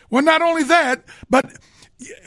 [0.09, 1.51] Well, not only that, but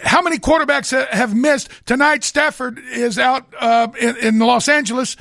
[0.03, 2.25] how many quarterbacks have missed tonight?
[2.25, 5.17] Stafford is out uh, in, in, Los Angeles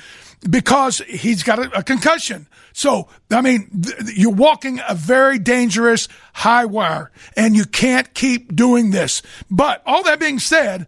[0.50, 2.48] because he's got a, a concussion.
[2.74, 8.56] So, I mean, th- you're walking a very dangerous high wire, and you can't keep
[8.56, 9.22] doing this.
[9.52, 10.88] But all that being said,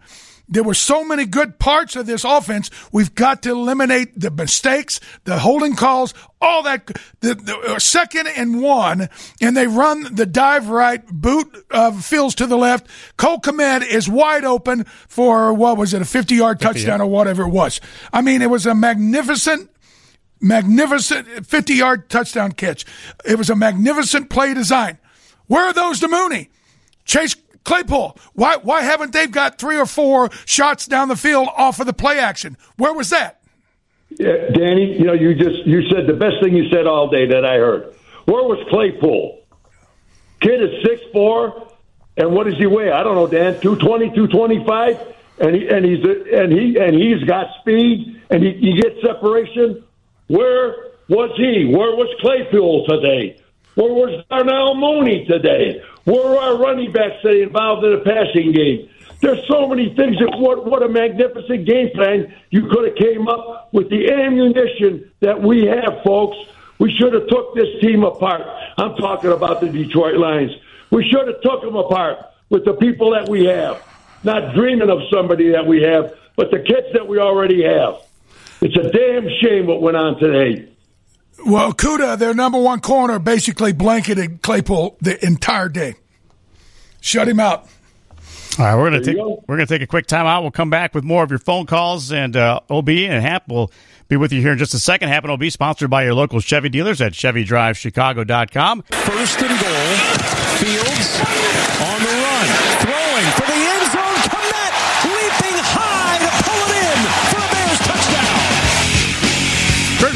[0.51, 2.69] there were so many good parts of this offense.
[2.91, 6.85] We've got to eliminate the mistakes, the holding calls, all that.
[7.21, 9.09] The, the uh, second and one,
[9.39, 12.87] and they run the dive right, boot uh, Fields to the left.
[13.15, 17.43] Cole Kmet is wide open for what was it, a 50 yard touchdown or whatever
[17.43, 17.79] it was.
[18.11, 19.69] I mean, it was a magnificent
[20.41, 22.85] magnificent 50 yard touchdown catch.
[23.23, 24.97] It was a magnificent play design.
[25.47, 26.49] Where are those to Mooney?
[27.05, 31.79] Chase Claypool, why why haven't they got three or four shots down the field off
[31.79, 32.57] of the play action?
[32.77, 33.41] Where was that?
[34.09, 37.27] Yeah, Danny, you know, you just you said the best thing you said all day
[37.27, 37.95] that I heard.
[38.25, 39.39] Where was Claypool?
[40.41, 41.71] Kid is six four,
[42.17, 42.91] and what does he weigh?
[42.91, 43.59] I don't know, Dan.
[43.61, 45.11] 220, 225?
[45.41, 49.83] and he and he's and he and he's got speed, and he, he gets separation.
[50.27, 51.65] Where was he?
[51.65, 53.41] Where was Claypool today?
[53.75, 55.81] Where was Darnell Mooney today?
[56.03, 58.89] Where are our running backs today involved in the passing game?
[59.19, 60.17] There's so many things.
[60.17, 65.11] That, what, what a magnificent game plan you could have came up with the ammunition
[65.19, 66.37] that we have, folks.
[66.79, 68.41] We should have took this team apart.
[68.79, 70.51] I'm talking about the Detroit Lions.
[70.89, 72.17] We should have took them apart
[72.49, 73.83] with the people that we have,
[74.23, 78.01] not dreaming of somebody that we have, but the kids that we already have.
[78.61, 80.70] It's a damn shame what went on today.
[81.45, 85.95] Well, Okudah, their number one corner, basically blanketed Claypool the entire day.
[86.99, 87.67] Shut him out.
[88.59, 89.43] All right, we're gonna take go.
[89.47, 90.41] we're gonna take a quick timeout.
[90.41, 93.71] We'll come back with more of your phone calls and uh, OB and Hap will
[94.09, 95.07] be with you here in just a second.
[95.07, 98.83] Hap and OB sponsored by your local Chevy dealers at ChevyDriveChicago.com.
[98.91, 99.87] First and goal.
[100.59, 101.19] Fields
[101.81, 102.47] on the run,
[102.83, 103.60] throwing for the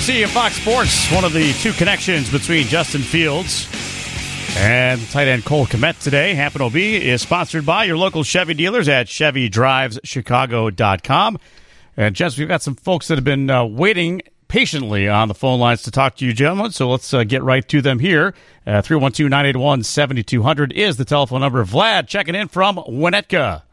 [0.06, 3.68] Courtesy of Fox Sports, one of the two connections between Justin Fields
[4.56, 8.88] and tight end Cole Kmet today, Happen OB, is sponsored by your local Chevy dealers
[8.88, 11.39] at ChevyDrivesChicago.com.
[11.98, 15.60] And Jess, we've got some folks that have been uh, waiting patiently on the phone
[15.60, 16.70] lines to talk to you, gentlemen.
[16.70, 18.36] So let's uh, get right to them here.
[18.68, 21.65] Uh, 312 981 7200 is the telephone number.
[21.65, 23.63] Vlad checking in from Winnetka.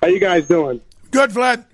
[0.00, 0.80] How you guys doing?
[1.10, 1.66] Good, Vlad.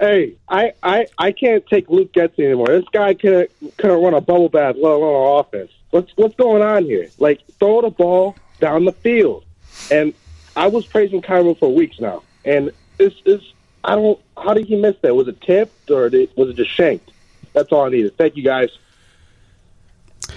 [0.00, 2.66] Hey, I, I, I can't take Luke Getsy anymore.
[2.66, 5.70] This guy couldn't, couldn't run a bubble bath, let alone an offense.
[5.90, 7.08] What's what's going on here?
[7.18, 9.44] Like throw the ball down the field.
[9.90, 10.12] And
[10.56, 13.40] I was praising Cairo for weeks now, and this is
[13.84, 14.20] I don't.
[14.36, 15.14] How did he miss that?
[15.14, 17.10] Was it tipped or did, was it just shanked?
[17.52, 18.16] That's all I needed.
[18.16, 18.70] Thank you guys.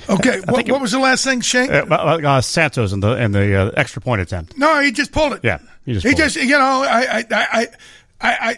[0.09, 1.71] Okay, what, what, was the last thing, Shank?
[1.71, 4.57] Uh, uh, Santos and the and the uh, extra point attempt.
[4.57, 5.41] No, he just pulled it.
[5.43, 6.05] Yeah, he just.
[6.05, 6.43] He just, it.
[6.43, 7.67] you know, I, I, I, I,
[8.21, 8.57] I,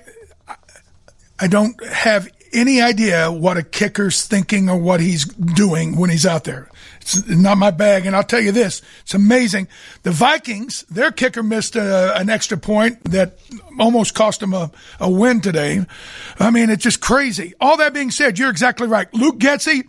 [1.39, 6.25] I don't have any idea what a kicker's thinking or what he's doing when he's
[6.25, 6.69] out there.
[7.01, 8.05] It's not my bag.
[8.05, 9.67] And I'll tell you this, it's amazing.
[10.03, 13.37] The Vikings, their kicker missed a, an extra point that
[13.79, 15.85] almost cost them a, a win today.
[16.39, 17.53] I mean, it's just crazy.
[17.61, 19.11] All that being said, you're exactly right.
[19.13, 19.83] Luke Getsy,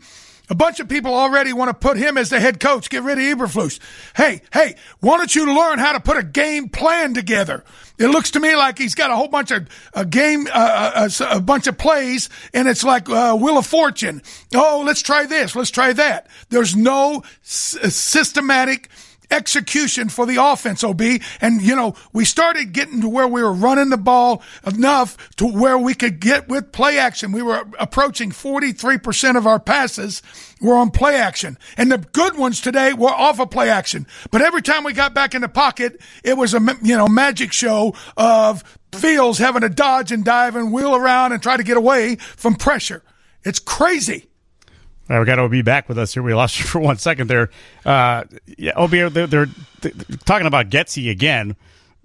[0.50, 2.90] a bunch of people already want to put him as the head coach.
[2.90, 3.78] Get rid of Eberflus.
[4.16, 7.64] Hey, hey, why don't you learn how to put a game plan together?
[7.98, 11.24] It looks to me like he's got a whole bunch of a game, uh, a,
[11.24, 14.22] uh, a, bunch of plays, and it's like uh, Wheel of Fortune.
[14.54, 15.54] Oh, let's try this.
[15.54, 16.26] Let's try that.
[16.48, 18.88] There's no s- systematic
[19.30, 21.02] execution for the offense, OB.
[21.40, 25.46] And, you know, we started getting to where we were running the ball enough to
[25.46, 27.32] where we could get with play action.
[27.32, 30.22] We were approaching 43% of our passes
[30.60, 31.58] were on play action.
[31.76, 34.06] And the good ones today were off of play action.
[34.30, 37.52] But every time we got back in the pocket, it was a, you know, magic
[37.52, 38.62] show of
[38.92, 42.56] Fields having to dodge and dive and wheel around and try to get away from
[42.56, 43.02] pressure.
[43.44, 44.29] It's crazy.
[45.10, 46.22] Right, we got OB back with us here.
[46.22, 47.50] We lost you for one second there.
[47.84, 48.24] Uh,
[48.56, 49.26] yeah, OB, they're, they're,
[49.80, 49.92] they're,
[50.24, 51.56] talking about Getsy again.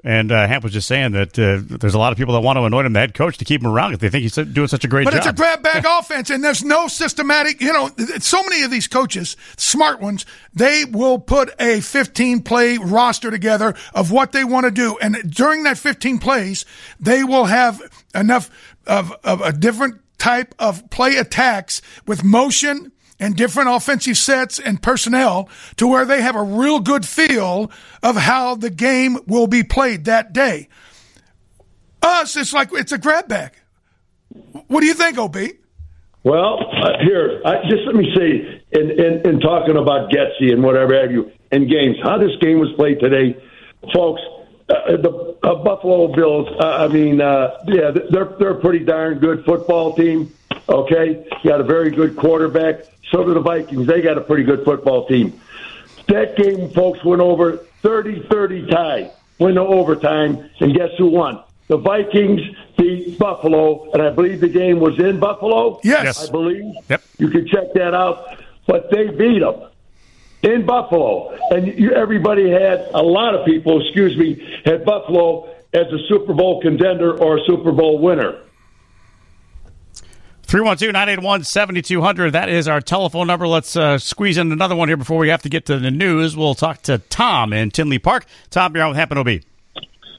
[0.04, 2.58] And uh, Hamp was just saying that uh, there's a lot of people that want
[2.58, 4.68] to anoint him the head coach to keep him around because they think he's doing
[4.68, 5.24] such a great but job.
[5.24, 7.60] But it's a grab bag offense, and there's no systematic.
[7.60, 7.90] You know,
[8.20, 13.74] so many of these coaches, smart ones, they will put a 15 play roster together
[13.96, 16.66] of what they want to do, and during that 15 plays,
[17.00, 17.82] they will have
[18.14, 18.52] enough
[18.86, 24.82] of, of a different type of play attacks with motion and different offensive sets and
[24.82, 27.72] personnel to where they have a real good feel
[28.04, 30.68] of how the game will be played that day.
[32.02, 33.54] Us, it's like it's a grab bag.
[34.68, 35.38] What do you think, OB?
[36.24, 40.64] Well, uh, here, I, just let me say, in, in, in talking about Getsy and
[40.64, 43.38] whatever have you, and games, how this game was played today,
[43.94, 44.22] folks.
[44.68, 46.48] Uh, the uh, Buffalo Bills.
[46.60, 50.34] Uh, I mean, uh, yeah, they're they're a pretty darn good football team.
[50.68, 52.86] Okay, got a very good quarterback.
[53.12, 53.88] So do the Vikings.
[53.88, 55.40] They got a pretty good football team.
[56.08, 59.12] That game, folks, went over 30-30 tie.
[59.38, 61.44] Went to overtime, and guess who won?
[61.68, 62.42] The Vikings
[62.78, 65.80] beat Buffalo, and I believe the game was in Buffalo.
[65.84, 66.74] Yes, I believe.
[66.90, 67.04] Yep.
[67.18, 68.40] You can check that out.
[68.68, 69.70] But they beat them
[70.44, 75.88] in Buffalo, and you, everybody had a lot of people, excuse me, had Buffalo as
[75.92, 78.40] a Super Bowl contender or a Super Bowl winner.
[80.46, 82.32] 312 981 7200.
[82.34, 83.48] That is our telephone number.
[83.48, 86.38] Let's uh, squeeze in another one here before we have to get to the news.
[86.38, 88.26] We'll talk to Tom in Tinley Park.
[88.52, 89.42] Tom, you're on with Hampton OB.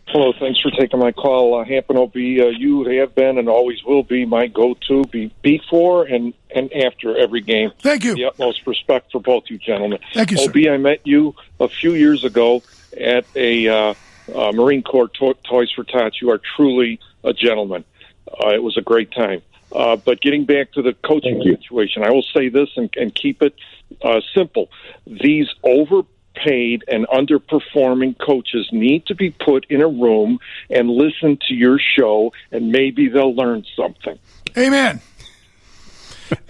[0.08, 1.60] Hello, thanks for taking my call.
[1.60, 6.04] Uh, Hampton OB, uh, you have been and always will be my go-to be before
[6.04, 7.72] and, and after every game.
[7.80, 8.14] Thank you.
[8.14, 9.98] The utmost respect for both you gentlemen.
[10.14, 12.62] Thank you, OB, I met you a few years ago
[12.98, 13.94] at a uh,
[14.34, 16.20] uh, Marine Corps to- Toys for Tots.
[16.22, 17.84] You are truly a gentleman.
[18.28, 19.42] Uh, it was a great time.
[19.76, 23.42] Uh, but getting back to the coaching situation, I will say this and, and keep
[23.42, 23.54] it
[24.00, 24.70] uh, simple.
[25.06, 30.38] These overpaid and underperforming coaches need to be put in a room
[30.70, 34.18] and listen to your show, and maybe they'll learn something.
[34.56, 35.02] Amen.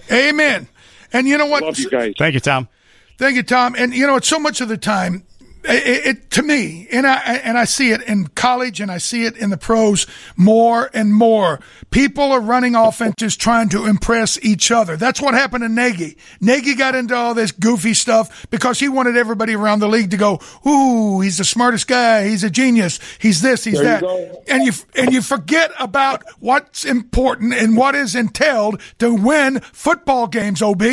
[0.09, 0.69] Amen.
[1.11, 1.63] And you know what?
[1.63, 2.13] Love you guys.
[2.17, 2.69] Thank you, Tom.
[3.17, 3.75] Thank you, Tom.
[3.77, 5.23] And you know, it's so much of the time
[5.67, 9.25] it, it, to me, and I and I see it in college, and I see
[9.25, 11.59] it in the pros more and more.
[11.91, 14.97] People are running offenses trying to impress each other.
[14.97, 16.17] That's what happened to Nagy.
[16.39, 20.17] Nagy got into all this goofy stuff because he wanted everybody around the league to
[20.17, 22.27] go, "Ooh, he's the smartest guy.
[22.27, 22.99] He's a genius.
[23.19, 23.63] He's this.
[23.63, 24.43] He's There that." go.
[24.47, 30.27] And you and you forget about what's important and what is entailed to win football
[30.27, 30.61] games.
[30.61, 30.83] Ob.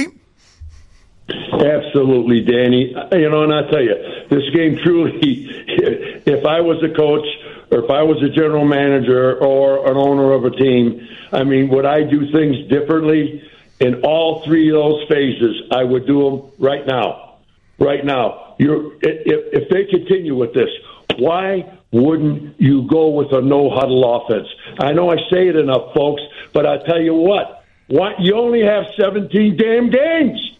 [1.28, 2.94] Absolutely, Danny.
[2.94, 3.94] Uh, you know, and I tell you,
[4.28, 5.46] this game truly,
[6.26, 7.26] if I was a coach
[7.70, 11.68] or if I was a general manager or an owner of a team, I mean,
[11.70, 13.42] would I do things differently
[13.80, 15.62] in all three of those phases?
[15.70, 17.38] I would do them right now.
[17.78, 18.54] Right now.
[18.58, 20.70] You're, if, if they continue with this,
[21.16, 24.48] why wouldn't you go with a no huddle offense?
[24.78, 28.62] I know I say it enough, folks, but I tell you what, why, you only
[28.62, 30.54] have 17 damn games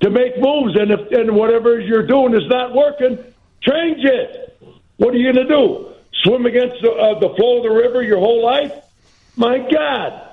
[0.00, 3.18] to make moves, and if and whatever you're doing is not working,
[3.60, 4.60] change it.
[4.96, 5.88] What are you going to do?
[6.22, 8.72] Swim against the, uh, the flow of the river your whole life?
[9.36, 10.28] My God,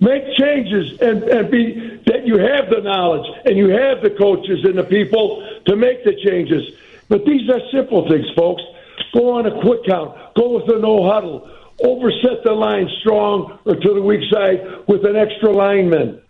[0.00, 4.64] make changes and and be that you have the knowledge and you have the coaches
[4.64, 6.62] and the people to make the changes.
[7.08, 8.62] But these are simple things, folks.
[9.12, 10.16] Go on a quick count.
[10.34, 11.50] Go with a no huddle.
[11.82, 16.22] Overset the line strong or to the weak side with an extra lineman.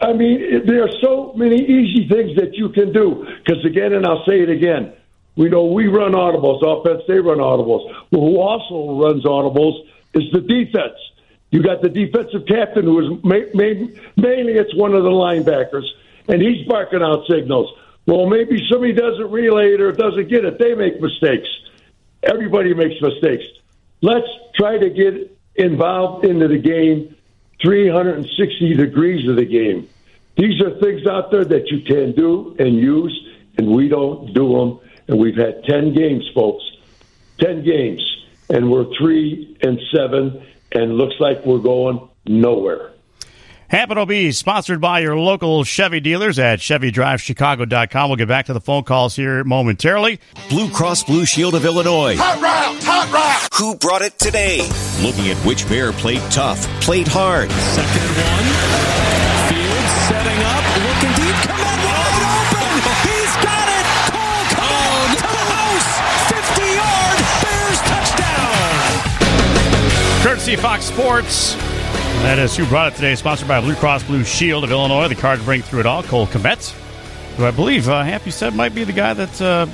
[0.00, 3.26] I mean, there are so many easy things that you can do.
[3.44, 4.92] Because again, and I'll say it again,
[5.36, 7.92] we know we run audibles, offense, they run audibles.
[8.10, 10.98] Well, who also runs audibles is the defense.
[11.50, 15.86] You got the defensive captain who is ma- ma- mainly it's one of the linebackers,
[16.28, 17.72] and he's barking out signals.
[18.06, 20.58] Well, maybe somebody doesn't relay it or doesn't get it.
[20.58, 21.48] They make mistakes.
[22.22, 23.44] Everybody makes mistakes.
[24.00, 27.14] Let's try to get involved into the game
[27.60, 29.88] 360 degrees of the game.
[30.36, 34.56] These are things out there that you can do and use, and we don't do
[34.56, 34.80] them.
[35.08, 36.64] And we've had 10 games, folks.
[37.40, 38.00] 10 games.
[38.48, 42.92] And we're three and seven, and looks like we're going nowhere.
[43.68, 48.08] Hampton be sponsored by your local Chevy dealers at ChevyDriveChicago.com.
[48.08, 50.20] We'll get back to the phone calls here momentarily.
[50.48, 52.16] Blue Cross Blue Shield of Illinois.
[52.16, 53.48] Hot route, hot route.
[53.60, 54.66] Who brought it today?
[55.02, 57.50] Looking at which Bear played tough, played hard.
[57.50, 58.48] Second one.
[59.52, 61.36] Fields setting up, looking deep.
[61.44, 62.72] Kmet wide open.
[63.04, 63.84] He's got it.
[64.16, 65.92] Cole Kmet to the house.
[66.32, 68.80] 50 yard Bears touchdown.
[70.24, 71.52] Courtesy Fox Sports.
[72.22, 75.08] That is who brought it today, sponsored by Blue Cross Blue Shield of Illinois.
[75.08, 76.70] The card to bring through it all, Cole Kmet,
[77.36, 79.66] who I believe uh, Happy said might be the guy that uh,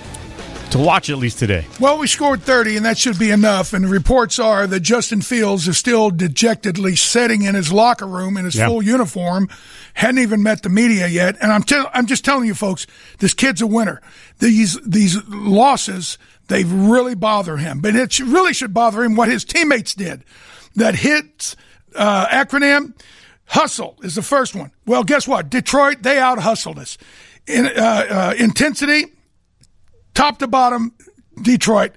[0.70, 1.66] to watch at least today.
[1.80, 3.72] Well, we scored 30, and that should be enough.
[3.72, 8.36] And the reports are that Justin Fields is still dejectedly sitting in his locker room
[8.36, 8.68] in his Yeah.
[8.68, 9.48] full uniform,
[9.94, 11.36] hadn't even met the media yet.
[11.40, 12.86] And I'm tell I'm just telling you, folks,
[13.18, 14.00] this kid's a winner.
[14.38, 19.44] These these losses they really bother him, but it really should bother him what his
[19.44, 20.22] teammates did.
[20.76, 21.56] That hits
[21.94, 22.94] uh, acronym
[23.46, 24.70] hustle is the first one.
[24.86, 25.50] Well, guess what?
[25.50, 26.98] Detroit they out hustled us.
[27.46, 29.06] In, uh, uh, intensity
[30.14, 30.94] top to bottom,
[31.40, 31.92] Detroit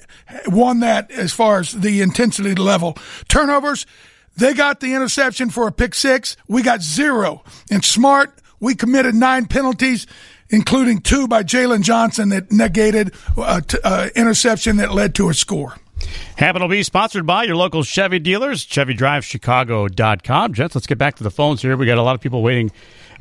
[0.48, 2.98] won that as far as the intensity level.
[3.30, 3.86] Turnovers,
[4.36, 6.36] they got the interception for a pick six.
[6.48, 7.44] We got zero.
[7.72, 10.08] And smart, we committed nine penalties,
[10.50, 15.34] including two by Jaylon Johnson that negated uh, t- uh, interception that led to a
[15.34, 15.76] score.
[16.38, 20.54] Happen will be sponsored by your local Chevy dealers, ChevyDriveChicago.com.
[20.54, 21.76] Gents, let's get back to the phones here.
[21.76, 22.72] We got a lot of people waiting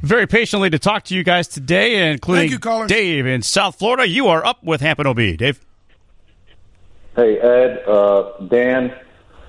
[0.03, 2.87] very patiently to talk to you guys today, including Thank you.
[2.87, 4.07] Dave in South Florida.
[4.07, 5.17] You are up with Hampton OB.
[5.39, 5.61] Dave.
[7.15, 8.95] Hey, Ed, uh, Dan,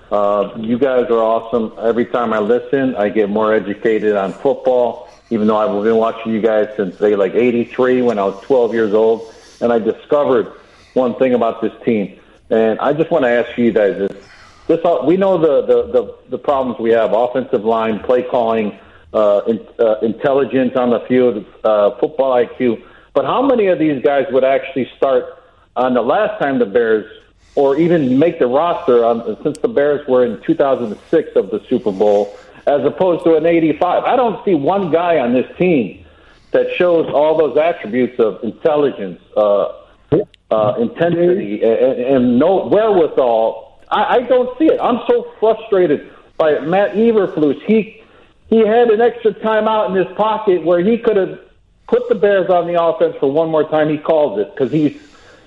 [0.09, 1.73] uh, you guys are awesome.
[1.79, 6.31] Every time I listen, I get more educated on football, even though I've been watching
[6.31, 9.33] you guys since, say, like 83 when I was 12 years old.
[9.59, 10.53] And I discovered
[10.93, 12.17] one thing about this team.
[12.49, 14.23] And I just want to ask you guys this.
[14.67, 18.77] this we know the, the, the, the problems we have offensive line, play calling,
[19.13, 22.83] uh, in, uh, intelligence on the field, uh, football IQ.
[23.13, 25.43] But how many of these guys would actually start
[25.75, 27.11] on the last time the Bears,
[27.55, 31.91] or even make the roster on, since the Bears were in 2006 of the Super
[31.91, 34.03] Bowl, as opposed to an 85?
[34.03, 36.05] I don't see one guy on this team
[36.51, 39.71] that shows all those attributes of intelligence, uh,
[40.11, 43.81] uh, intensity, and, and no wherewithal.
[43.89, 44.79] I, I don't see it.
[44.79, 47.61] I'm so frustrated by Matt Eberflus.
[47.63, 48.01] He
[48.49, 51.39] he had an extra timeout in his pocket where he could have
[51.87, 53.89] put the Bears on the offense for one more time.
[53.89, 55.01] He calls it because he's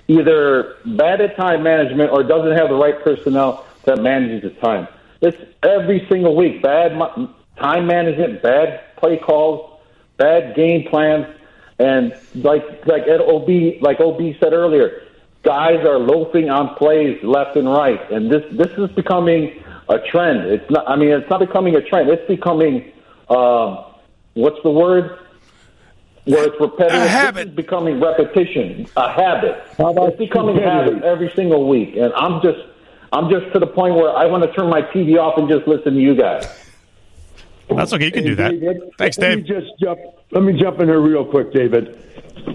[0.07, 4.87] either bad at time management or doesn't have the right personnel that manages the time.
[5.21, 6.97] It's every single week bad
[7.57, 9.79] time management, bad play calls,
[10.17, 11.27] bad game plans,
[11.81, 15.01] and like like at OB like OB said earlier,
[15.43, 20.47] guys are loafing on plays left and right, and this this is becoming a trend.
[20.51, 20.87] It's not.
[20.87, 22.09] I mean, it's not becoming a trend.
[22.09, 22.91] It's becoming
[23.29, 23.85] um,
[24.33, 25.17] what's the word?
[26.25, 27.01] Where it's repetitive.
[27.01, 27.45] A habit.
[27.45, 29.63] This is becoming repetition, a habit.
[29.79, 32.59] It's becoming a habit every single week, and I'm just
[33.11, 35.67] I'm just to the point where I want to turn my TV off and just
[35.67, 36.45] listen to you guys.
[37.75, 38.05] That's okay.
[38.05, 38.91] You can do that.
[38.97, 39.37] Thanks, Let Dave.
[39.39, 39.99] me just jump.
[40.31, 41.97] Let me jump in here real quick, David.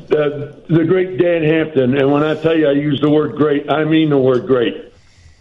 [0.08, 3.70] The, the great Dan Hampton, and when I tell you I use the word great,
[3.70, 4.92] I mean the word great.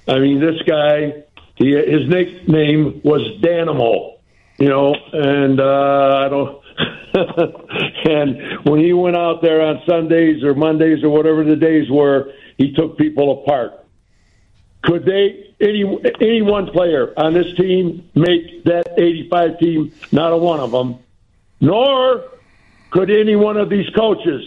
[0.07, 1.23] I mean this guy.
[1.55, 4.19] He, his nickname was Danimal,
[4.59, 6.61] you know, and uh, I don't.
[8.05, 12.31] and when he went out there on Sundays or Mondays or whatever the days were,
[12.57, 13.85] he took people apart.
[14.83, 15.83] Could they any
[16.19, 19.93] any one player on this team make that 85 team?
[20.11, 20.99] Not a one of them.
[21.61, 22.23] Nor
[22.89, 24.43] could any one of these coaches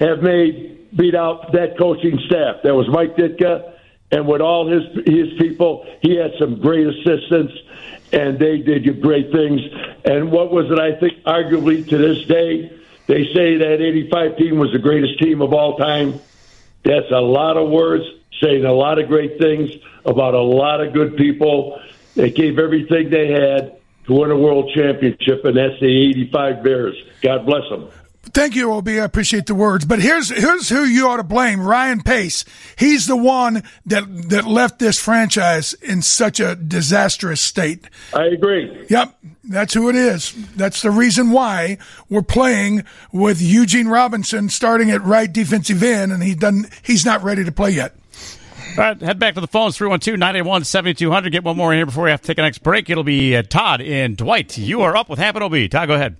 [0.00, 2.62] have made beat out that coaching staff.
[2.62, 3.74] That was Mike Ditka,
[4.10, 7.52] and with all his his people, he had some great assistants,
[8.12, 9.60] and they did great things.
[10.04, 10.78] And what was it?
[10.78, 12.72] I think arguably to this day,
[13.06, 16.20] they say that 85 team was the greatest team of all time.
[16.84, 18.04] That's a lot of words
[18.40, 19.70] saying a lot of great things
[20.04, 21.80] about a lot of good people.
[22.14, 26.96] They gave everything they had to win a world championship, and that's the 85 Bears.
[27.22, 27.90] God bless them.
[28.30, 28.88] Thank you, OB.
[28.88, 29.84] I appreciate the words.
[29.84, 32.44] But here's here's who you ought to blame: Ryan Pace.
[32.76, 37.88] He's the one that that left this franchise in such a disastrous state.
[38.12, 38.86] I agree.
[38.90, 39.14] Yep,
[39.44, 40.32] that's who it is.
[40.56, 41.78] That's the reason why
[42.10, 46.68] we're playing with Eugene Robinson starting at right defensive end, and he doesn't.
[46.82, 47.94] He's not ready to play yet.
[48.78, 51.32] All right, head back to the phones 312 981 7200.
[51.32, 52.88] Get one more in here before we have to take a next break.
[52.88, 54.56] It'll be uh, Todd in Dwight.
[54.56, 55.68] You are up with Happen OB.
[55.68, 56.16] Todd, go ahead.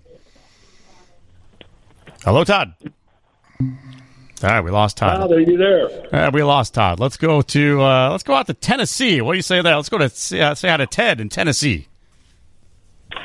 [2.25, 2.75] Hello, Todd.
[3.61, 3.69] All
[4.43, 5.21] right, we lost Todd.
[5.21, 6.13] Todd, are you there?
[6.13, 6.99] Uh, we lost Todd.
[6.99, 9.21] Let's go to uh, let's go out to Tennessee.
[9.21, 9.77] What do you say there?
[9.77, 11.87] Let's go to uh, say hi to Ted in Tennessee.
[13.13, 13.19] Hey,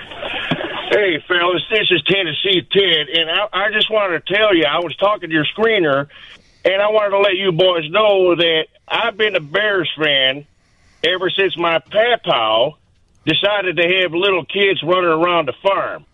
[0.91, 4.77] Hey, fellas, this is Tennessee Ted, and I, I just wanted to tell you, I
[4.77, 6.07] was talking to your screener,
[6.63, 10.45] and I wanted to let you boys know that I've been a Bears fan
[11.03, 12.77] ever since my papa
[13.25, 16.05] decided to have little kids running around the farm.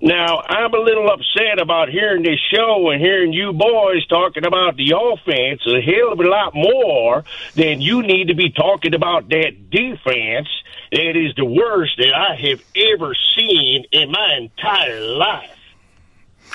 [0.00, 4.76] Now, I'm a little upset about hearing this show and hearing you boys talking about
[4.76, 7.24] the offense a hell of a lot more
[7.54, 10.48] than you need to be talking about that defense
[10.90, 15.58] that is the worst that I have ever seen in my entire life.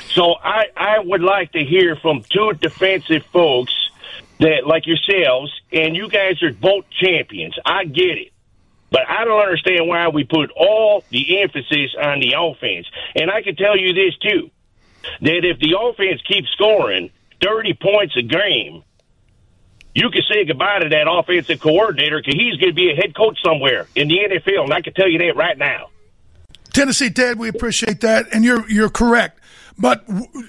[0.09, 3.86] So I, I would like to hear from two defensive folks
[4.39, 7.55] that like yourselves, and you guys are both champions.
[7.65, 8.31] I get it.
[8.89, 12.87] But I don't understand why we put all the emphasis on the offense.
[13.15, 14.49] And I can tell you this too,
[15.21, 17.11] that if the offense keeps scoring
[17.41, 18.83] 30 points a game,
[19.93, 23.15] you can say goodbye to that offensive coordinator because he's going to be a head
[23.15, 25.89] coach somewhere in the NFL, and I can tell you that right now.
[26.71, 29.36] Tennessee Ted, we appreciate that, and you're you're correct.
[29.77, 30.05] But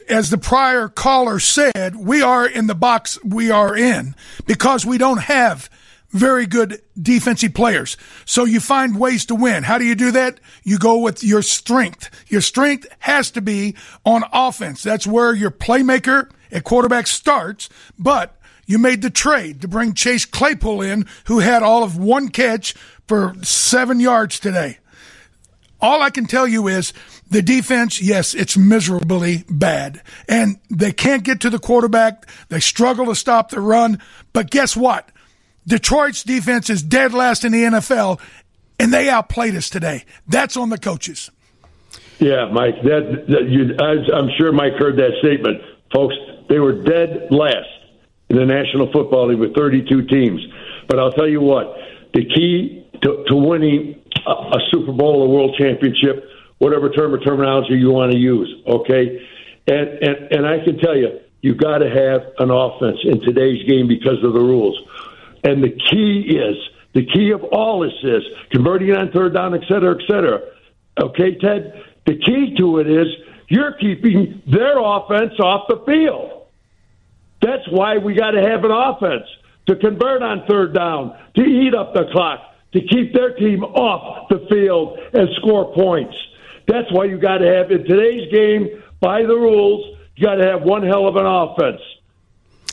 [0.08, 4.14] as the prior caller said, we are in the box we are in
[4.46, 5.68] because we don't have
[6.10, 7.96] very good defensive players.
[8.24, 9.64] So you find ways to win.
[9.64, 10.40] How do you do that?
[10.64, 12.08] You go with your strength.
[12.28, 14.82] Your strength has to be on offense.
[14.82, 17.68] That's where your playmaker at quarterback starts,
[17.98, 22.28] but you made the trade to bring Chase Claypool in, who had all of one
[22.28, 22.72] catch
[23.06, 24.78] for seven yards today.
[25.80, 26.92] All I can tell you is
[27.30, 30.02] the defense, yes, it's miserably bad.
[30.28, 32.26] And they can't get to the quarterback.
[32.48, 34.00] They struggle to stop the run.
[34.32, 35.10] But guess what?
[35.66, 38.20] Detroit's defense is dead last in the NFL,
[38.80, 40.04] and they outplayed us today.
[40.26, 41.30] That's on the coaches.
[42.18, 42.82] Yeah, Mike.
[42.82, 45.60] That, that you, I, I'm sure Mike heard that statement,
[45.92, 46.14] folks.
[46.48, 47.68] They were dead last
[48.30, 50.40] in the National Football League with 32 teams.
[50.88, 51.66] But I'll tell you what,
[52.14, 56.24] the key to, to winning a, a Super Bowl or World Championship,
[56.59, 59.26] whatever term or terminology you want to use, okay?
[59.66, 63.66] And and and I can tell you, you've got to have an offense in today's
[63.68, 64.80] game because of the rules.
[65.44, 66.56] And the key is
[66.94, 70.40] the key of all this is converting on third down, et cetera, et cetera.
[71.00, 71.84] Okay, Ted.
[72.06, 73.06] The key to it is
[73.48, 76.46] you're keeping their offense off the field.
[77.40, 79.26] That's why we got to have an offense
[79.66, 82.40] to convert on third down, to eat up the clock,
[82.72, 86.16] to keep their team off the field and score points.
[86.68, 90.46] That's why you got to have in today's game, by the rules, you got to
[90.46, 91.80] have one hell of an offense.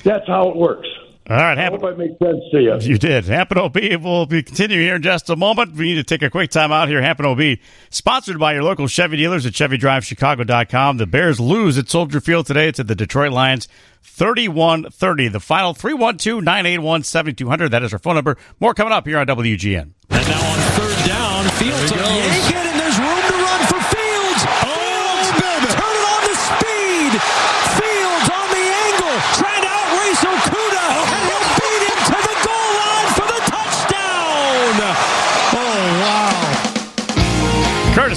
[0.03, 0.87] That's how it works.
[1.27, 2.75] All right, I hope I make sense to you.
[2.81, 3.25] You did.
[3.25, 5.73] Hampton OB will be continuing here in just a moment.
[5.73, 7.01] We need to take a quick time out here.
[7.01, 7.57] Hampton OB,
[7.89, 10.97] sponsored by your local Chevy dealers at ChevyDriveChicago.com.
[10.97, 13.67] The Bears lose at Soldier Field today to the Detroit Lions
[14.03, 15.29] 31 30.
[15.29, 17.69] The final 312 981 7200.
[17.69, 18.37] That is our phone number.
[18.59, 19.93] More coming up here on WGN.
[20.11, 21.91] And now on third down, Fields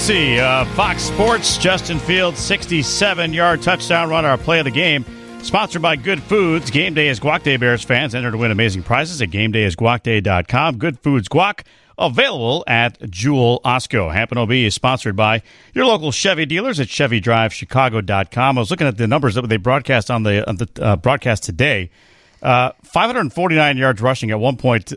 [0.09, 5.05] Of Fox Sports, Justin Fields, 67 yard touchdown run, our play of the game.
[5.43, 6.71] Sponsored by Good Foods.
[6.71, 8.15] Game Day is Guac Day Bears fans.
[8.15, 10.79] Enter to win amazing prizes at GameDayIsGuacDay.com.
[10.79, 11.63] Good Foods Guac
[11.99, 14.11] available at Jewel Osco.
[14.11, 15.43] Hampton OB is sponsored by
[15.75, 18.57] your local Chevy dealers at ChevyDriveChicago.com.
[18.57, 21.43] I was looking at the numbers that they broadcast on the, on the uh, broadcast
[21.43, 21.91] today.
[22.41, 24.91] Uh, 549 yards rushing at one point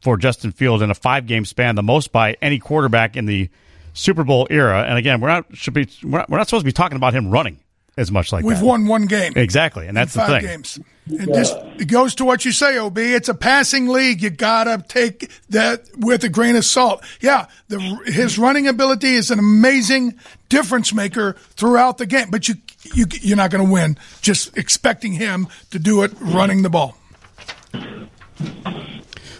[0.00, 3.50] for Justin Field in a five game span, the most by any quarterback in the
[3.94, 4.84] Super Bowl era.
[4.86, 7.14] And again, we're not should be we're not, we're not supposed to be talking about
[7.14, 7.58] him running
[7.96, 8.64] as much like We've that.
[8.64, 9.32] won one game.
[9.36, 10.50] Exactly, and that's the five thing.
[10.50, 10.80] games.
[11.06, 12.96] It just it goes to what you say, Ob.
[12.98, 14.22] It's a passing league.
[14.22, 17.04] You gotta take that with a grain of salt.
[17.20, 20.18] Yeah, the, his running ability is an amazing
[20.48, 22.30] difference maker throughout the game.
[22.30, 22.54] But you
[22.94, 26.96] you you're not going to win just expecting him to do it running the ball.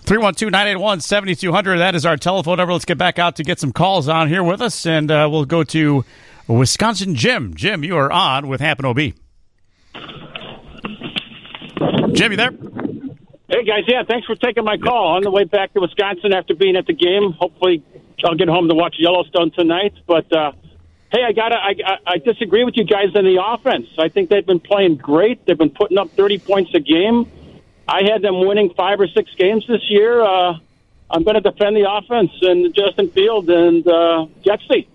[0.05, 1.79] 312-981-7200.
[1.79, 2.73] That is our telephone number.
[2.73, 5.47] Let's get back out to get some calls on here with us, and uh, we'll
[5.47, 6.05] go to
[6.47, 7.55] Wisconsin Jim.
[7.55, 8.99] Jim, you are on with Happen OB.
[12.15, 12.53] Jim, you there?
[13.49, 15.17] Hey guys, yeah, thanks for taking my call.
[15.17, 17.83] On the way back to Wisconsin after being at the game, hopefully
[18.25, 19.95] I'll get home to watch Yellowstone tonight.
[20.07, 20.53] But uh,
[21.13, 21.75] hey, I gotta, I,
[22.07, 23.87] I, disagree with you guys on the offense.
[23.99, 25.45] I think they've been playing great.
[25.47, 27.31] They've been putting up thirty points a game.
[27.89, 30.23] I had them winning five or six games this year.
[30.23, 30.59] Uh,
[31.11, 34.87] I'm going to defend the offense and Justin Field and uh, Getsy.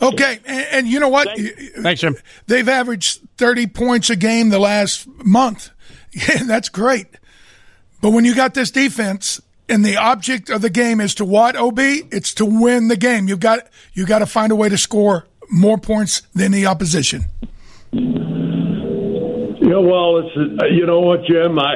[0.00, 1.28] Okay, and, and you know what?
[1.78, 2.16] Thanks, Jim.
[2.46, 5.70] They've averaged 30 points a game the last month.
[6.28, 7.08] Yeah, that's great.
[8.00, 9.38] But when you got this defense,
[9.68, 11.56] and the object of the game is to what?
[11.56, 13.28] Ob, it's to win the game.
[13.28, 17.26] You've got you got to find a way to score more points than the opposition.
[19.66, 21.74] Yeah, well, it's you know what, Jim, I,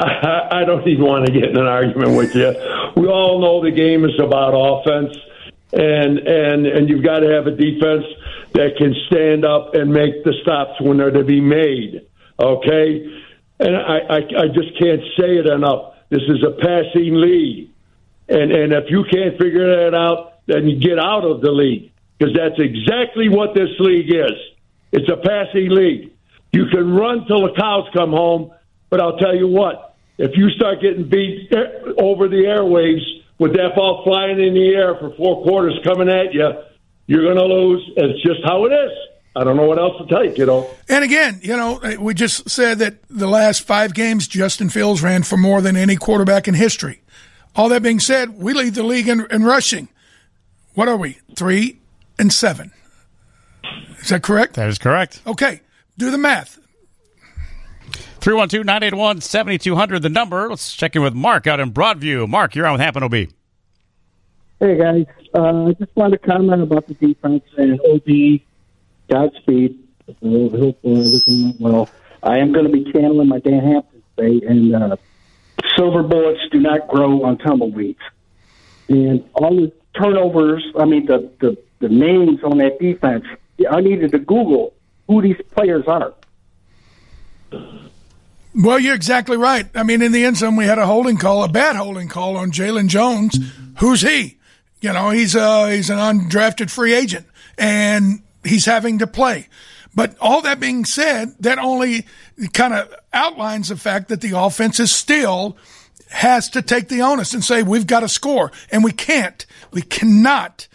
[0.00, 2.52] I I don't even want to get in an argument with you.
[2.96, 5.16] We all know the game is about offense,
[5.72, 8.06] and and and you've got to have a defense
[8.54, 12.08] that can stand up and make the stops when they're to be made.
[12.40, 13.06] Okay,
[13.60, 15.94] and I I, I just can't say it enough.
[16.10, 17.70] This is a passing league,
[18.28, 21.92] and and if you can't figure that out, then you get out of the league
[22.18, 24.34] because that's exactly what this league is.
[24.90, 26.17] It's a passing league.
[26.52, 28.52] You can run till the cows come home,
[28.90, 33.04] but I'll tell you what: if you start getting beat eh, over the airwaves
[33.38, 36.50] with that ball flying in the air for four quarters coming at you,
[37.06, 37.90] you're going to lose.
[37.96, 38.90] It's just how it is.
[39.36, 40.68] I don't know what else to tell you, kiddo.
[40.88, 45.22] And again, you know, we just said that the last five games, Justin Fields ran
[45.22, 47.02] for more than any quarterback in history.
[47.54, 49.88] All that being said, we lead the league in, in rushing.
[50.74, 51.18] What are we?
[51.36, 51.78] Three
[52.18, 52.72] and seven.
[54.00, 54.54] Is that correct?
[54.54, 55.22] That is correct.
[55.26, 55.60] Okay.
[55.98, 56.60] Do the math.
[58.20, 60.48] 312 981 7200, the number.
[60.48, 62.28] Let's check in with Mark out in Broadview.
[62.28, 63.12] Mark, you're on with Happen OB.
[64.60, 65.06] Hey, guys.
[65.34, 68.40] Uh, I just wanted to comment about the defense and OB.
[69.10, 69.78] Godspeed.
[70.08, 70.12] Uh,
[70.56, 71.90] hope uh, everything went well.
[72.22, 74.96] I am going to be channeling my Dan Hampton say, and uh,
[75.76, 77.98] silver bullets do not grow on tumbleweeds.
[78.88, 83.24] And all the turnovers, I mean, the, the, the names on that defense,
[83.68, 84.74] I needed to Google
[85.08, 86.14] who these players are.
[88.54, 89.66] Well, you're exactly right.
[89.74, 92.36] I mean, in the end zone, we had a holding call, a bad holding call
[92.36, 93.38] on Jaylon Jones.
[93.78, 94.38] Who's he?
[94.80, 99.48] You know, he's uh he's an undrafted free agent, and he's having to play.
[99.94, 102.06] But all that being said, that only
[102.52, 105.56] kind of outlines the fact that the offense is still
[106.10, 109.44] has to take the onus and say we've got to score, and we can't.
[109.72, 110.68] We cannot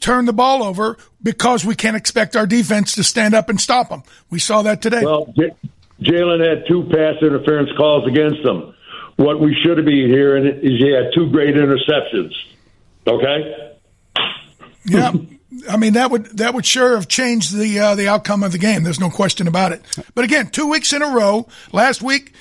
[0.00, 3.88] turn the ball over because we can't expect our defense to stand up and stop
[3.88, 4.02] them.
[4.30, 5.04] We saw that today.
[5.04, 5.54] Well, J-
[6.02, 8.74] Jaylon had two pass interference calls against them.
[9.16, 12.32] What we should be hearing is he had two great interceptions.
[13.06, 13.72] Okay.
[14.84, 15.12] Yeah.
[15.70, 18.58] I mean that would that would sure have changed the uh, the outcome of the
[18.58, 18.82] game.
[18.82, 19.82] There's no question about it.
[20.14, 21.48] But again, two weeks in a row.
[21.72, 22.34] Last week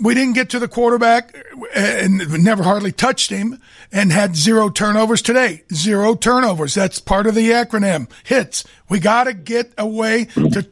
[0.00, 1.36] we didn't get to the quarterback
[1.74, 5.62] and never hardly touched him and had zero turnovers today.
[5.72, 6.74] Zero turnovers.
[6.74, 8.08] That's part of the acronym.
[8.24, 8.64] Hits.
[8.88, 10.62] We got to get a way to,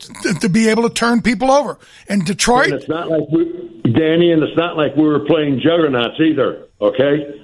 [0.41, 1.79] to be able to turn people over.
[2.09, 2.73] And Detroit.
[2.73, 3.45] And it's not like we,
[3.85, 6.67] Danny, and it's not like we were playing juggernauts either.
[6.81, 7.41] Okay.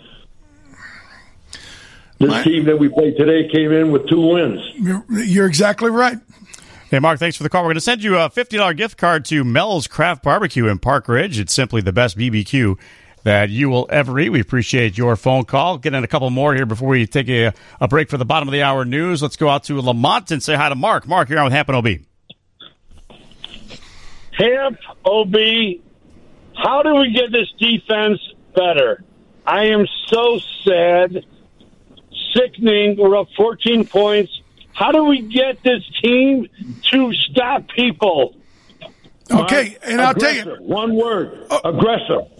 [2.19, 4.61] This My, team that we played today came in with two wins.
[4.75, 6.17] You're, you're exactly right.
[6.89, 7.63] Hey, Mark, thanks for the call.
[7.63, 11.09] We're going to send you a $50 gift card to Mel's Craft Barbecue in Park
[11.09, 11.41] Ridge.
[11.41, 12.79] It's simply the best BBQ
[13.25, 14.29] that you will ever eat.
[14.29, 15.79] We appreciate your phone call.
[15.79, 18.47] Get in a couple more here before we take a, a break for the bottom
[18.47, 19.21] of the hour news.
[19.21, 21.09] Let's go out to Lemont and say hi to Mark.
[21.09, 21.89] Mark, you're on with Happen OB.
[24.39, 25.35] Hamp OB,
[26.55, 28.21] how do we get this defense
[28.55, 29.03] better?
[29.45, 31.27] I am so sad,
[32.33, 32.97] sickening.
[32.97, 34.41] We're up 14 points.
[34.77, 36.51] How do we get this team
[36.93, 38.37] to stop people?
[39.33, 41.61] Okay, and I'll tell you one word: oh.
[41.65, 42.31] aggressive.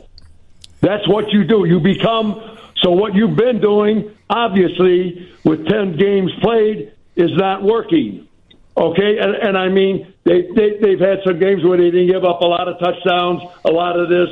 [0.83, 1.65] That's what you do.
[1.65, 2.91] You become so.
[2.91, 8.29] What you've been doing, obviously, with ten games played, is not working.
[8.77, 12.25] Okay, and, and I mean they, they they've had some games where they didn't give
[12.27, 14.29] up a lot of touchdowns, a lot of this,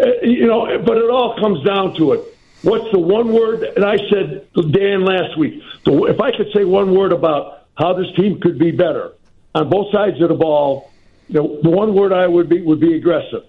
[0.00, 0.82] uh, you know.
[0.84, 2.37] But it all comes down to it.
[2.62, 3.62] What's the one word?
[3.62, 8.06] And I said Dan last week, if I could say one word about how this
[8.16, 9.12] team could be better
[9.54, 10.90] on both sides of the ball,
[11.30, 13.44] the, one word I would be would be aggressive.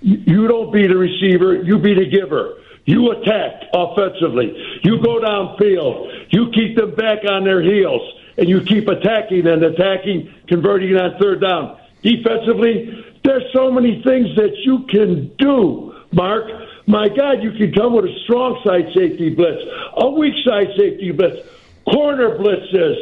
[0.00, 2.54] You don't be the receiver, you be the giver.
[2.84, 4.80] You attack offensively.
[4.82, 6.28] You go downfield.
[6.30, 8.00] You keep them back on their heels,
[8.38, 11.78] and you keep attacking and attacking, converting on third down.
[12.02, 16.48] Defensively, there's so many things that you can do, Mark.
[16.88, 19.60] My God, you can come with a strong side safety blitz,
[19.98, 21.46] a weak side safety blitz,
[21.84, 22.96] corner blitzes,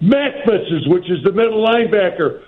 [0.00, 2.42] Mac blitzes, which is the middle linebacker.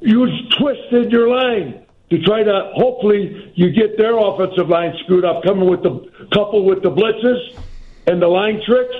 [0.00, 5.42] You twisted your line to try to hopefully you get their offensive line screwed up,
[5.42, 7.58] coming with the couple with the blitzes
[8.06, 8.94] and the line tricks.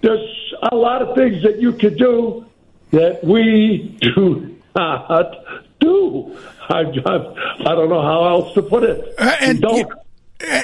[0.00, 2.46] There's a lot of things that you could do
[2.92, 5.34] that we do not
[5.80, 6.34] do.
[6.70, 9.14] I, I, I don't know how else to put it.
[9.18, 9.92] Uh, and don't.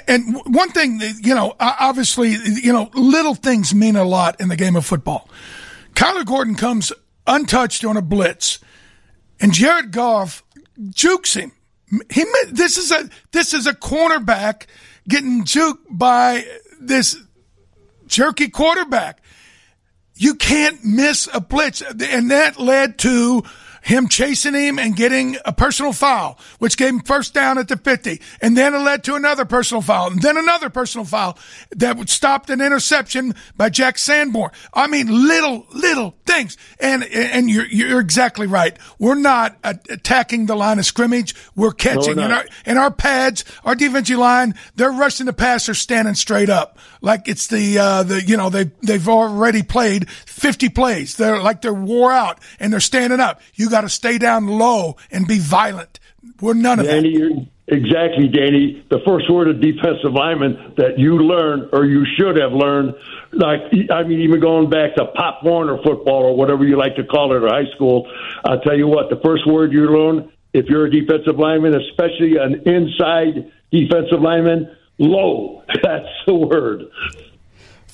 [0.07, 4.57] And one thing, you know, obviously, you know, little things mean a lot in the
[4.57, 5.29] game of football.
[5.95, 6.93] Kyler Gordon comes
[7.27, 8.59] untouched on a blitz,
[9.41, 10.43] and Jared Goff
[10.91, 11.53] jukes him.
[12.11, 14.67] He this is a this is a cornerback
[15.09, 16.45] getting juked by
[16.81, 17.17] this
[18.07, 19.23] jerky quarterback.
[20.15, 21.81] You can't miss a blitz.
[21.83, 23.45] And that led to
[23.83, 27.77] him chasing him and getting a personal foul, which gave him first down at the
[27.77, 28.21] 50.
[28.41, 31.39] And then it led to another personal foul and then another personal foul
[31.71, 34.51] that stopped an interception by Jack Sanborn.
[34.73, 36.57] I mean, little, little things.
[36.81, 38.77] And, and you're, you're exactly right.
[38.99, 41.35] We're not attacking the line of scrimmage.
[41.57, 42.17] We're catching.
[42.17, 46.15] No, we're and, our, and our pads, our defensive line, they're rushing the passer standing
[46.15, 46.79] straight up.
[47.01, 51.17] Like it's the, uh, the, you know, they, they've already played 50 plays.
[51.17, 53.41] They're like they're wore out and they're standing up.
[53.55, 56.01] You got to stay down low and be violent.
[56.41, 57.47] We're none of Danny, that.
[57.67, 58.85] exactly, Danny.
[58.91, 62.95] The first word of defensive lineman that you learn or you should have learned,
[63.33, 63.61] like
[63.91, 67.35] I mean, even going back to Pop Warner football or whatever you like to call
[67.35, 68.11] it, or high school.
[68.45, 72.37] I'll tell you what, the first word you learn if you're a defensive lineman, especially
[72.37, 75.63] an inside defensive lineman, low.
[75.83, 76.83] That's the word.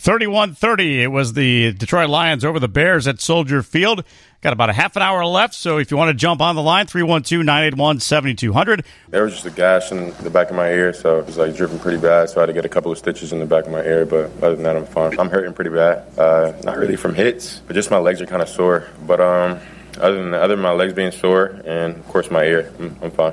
[0.04, 1.02] 31 30.
[1.02, 4.04] It was the Detroit Lions over the Bears at Soldier Field.
[4.42, 6.60] Got about a half an hour left, so if you want to jump on the
[6.60, 8.84] line, 312 981 7200.
[9.08, 11.56] There was just a gash in the back of my ear, so it was like
[11.56, 12.28] dripping pretty bad.
[12.28, 14.04] So I had to get a couple of stitches in the back of my ear,
[14.04, 15.18] but other than that, I'm fine.
[15.18, 16.06] I'm hurting pretty bad.
[16.18, 18.86] Uh, not really from hits, but just my legs are kind of sore.
[19.06, 19.58] But um,
[19.96, 23.10] other than other than my legs being sore and of course my ear, I'm, I'm
[23.10, 23.32] fine.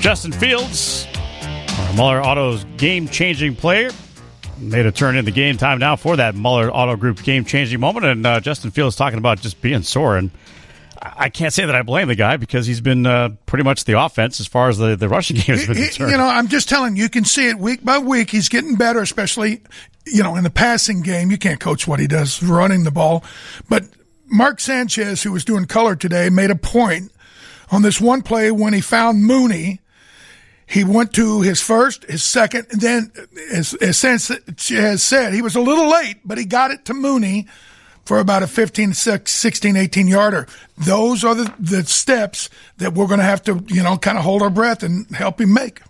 [0.00, 1.06] Justin Fields,
[1.96, 3.90] Muller Auto's game changing player,
[4.58, 7.80] made a turn in the game time now for that Muller Auto Group game changing
[7.80, 8.06] moment.
[8.06, 10.16] And uh, Justin Fields talking about just being sore.
[10.16, 10.30] And
[11.02, 14.00] I can't say that I blame the guy because he's been uh, pretty much the
[14.00, 16.10] offense as far as the, the rushing game has been concerned.
[16.10, 18.30] you know, I'm just telling you, you can see it week by week.
[18.30, 19.62] He's getting better, especially,
[20.06, 21.30] you know, in the passing game.
[21.30, 23.24] You can't coach what he does running the ball.
[23.68, 23.84] But
[24.26, 27.12] Mark Sanchez, who was doing color today, made a point
[27.70, 29.80] on this one play when he found Mooney.
[30.70, 33.12] He went to his first, his second, and then,
[33.52, 37.48] as, as has said, he was a little late, but he got it to Mooney
[38.04, 40.46] for about a 15, 16, 18 yarder.
[40.78, 44.22] Those are the, the steps that we're going to have to, you know, kind of
[44.22, 45.80] hold our breath and help him make.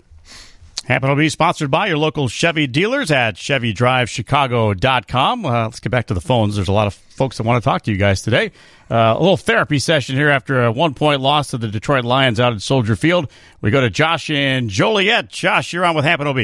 [0.87, 5.45] Happen to be sponsored by your local Chevy dealers at ChevyDriveChicago.com.
[5.47, 6.57] Uh, let's get back to the phones.
[6.57, 8.51] There's a lot of folks that want to talk to you guys today.
[8.91, 12.41] Uh, a little therapy session here after a one point loss to the Detroit Lions
[12.41, 13.31] out at Soldier Field.
[13.61, 15.29] We go to Josh in Joliet.
[15.29, 16.39] Josh, you're on with Happen OB.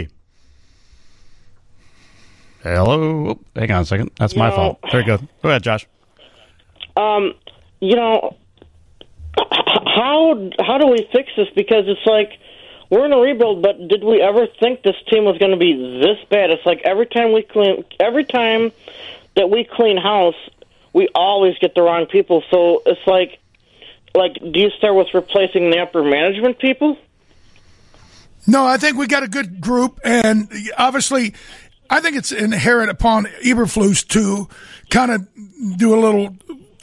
[2.63, 3.31] Hello.
[3.31, 4.11] Oop, hang on a second.
[4.19, 4.57] That's my No.
[4.57, 4.79] fault.
[4.93, 5.27] Very good.
[5.43, 5.87] Go ahead, Josh.
[6.97, 7.33] Um,
[7.81, 8.37] you know,
[9.37, 11.49] how how do we fix this?
[11.57, 12.31] Because it's like
[12.91, 15.75] we're in a rebuild, but did we ever think this team was going to be
[16.01, 16.51] this bad?
[16.51, 18.73] It's like every time we clean, every time
[19.35, 20.37] that we clean house,
[20.93, 22.43] we always get the wrong people.
[22.51, 23.39] So it's like,
[24.15, 26.97] like, do you start with replacing the upper management people?
[28.47, 31.35] No, I think we got a good group, and obviously,
[31.91, 34.49] I think it's inherent upon Eberflus to
[34.89, 35.29] kind of
[35.77, 36.37] do a little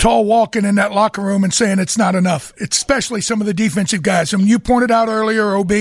[0.04, 3.54] tall walking in that locker room and saying it's not enough, especially some of the
[3.54, 4.34] defensive guys.
[4.34, 5.72] I mean, you pointed out earlier, OB,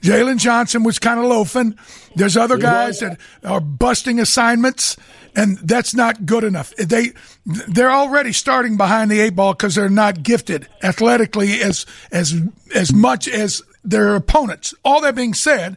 [0.00, 1.76] Jaylon Johnson was kind of loafing.
[2.16, 4.96] There's other guys that are busting assignments,
[5.36, 6.74] and that's not good enough.
[6.76, 7.12] They
[7.44, 12.40] they're already starting behind the eight ball because they're not gifted athletically as as
[12.74, 14.72] as much as their opponents.
[14.86, 15.76] All that being said,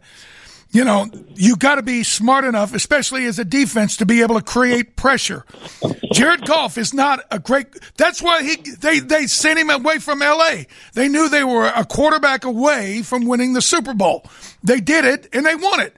[0.73, 4.35] you know, you got to be smart enough, especially as a defense, to be able
[4.35, 5.45] to create pressure.
[6.11, 7.67] Jared Goff is not a great.
[7.95, 10.65] That's why he they they sent him away from L.A.
[10.93, 14.25] They knew they were a quarterback away from winning the Super Bowl.
[14.63, 15.95] They did it and they won it.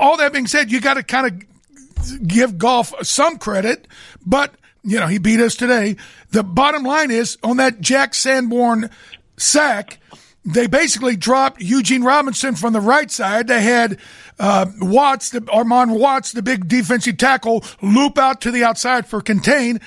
[0.00, 3.86] All that being said, you got to kind of give Goff some credit,
[4.26, 5.94] but you know he beat us today.
[6.30, 8.90] The bottom line is on that Jack Sanborn
[9.36, 10.00] sack
[10.46, 13.48] they basically dropped Eugene Robinson from the right side.
[13.48, 13.98] They had
[14.38, 19.20] uh, Watts, the, Armon Watts, the big defensive tackle, loop out to the outside for
[19.20, 19.80] contain,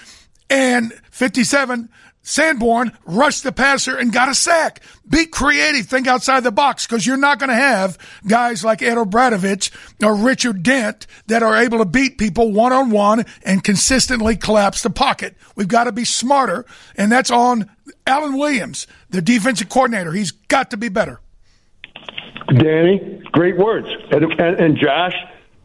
[0.49, 1.89] and 57
[2.21, 4.81] Sanborn rushed the passer and got a sack.
[5.09, 7.97] Be creative, think outside the box, because you're not going to have
[8.27, 9.71] guys like Ed O'Bradovich
[10.03, 14.83] or Richard Dent that are able to beat people one on one and consistently collapse
[14.83, 15.37] the pocket.
[15.55, 17.69] We've got to be smarter, and that's on
[18.05, 20.11] Alan Williams, the defensive coordinator.
[20.11, 21.19] He's got to be better.
[22.47, 23.87] Danny, great words.
[24.11, 25.13] And, and, and Josh,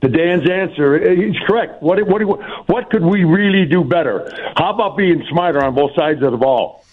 [0.03, 1.82] to Dan's answer, eh, he's correct.
[1.82, 2.22] What, what,
[2.68, 4.30] what could we really do better?
[4.57, 6.84] How about being smarter on both sides of the ball?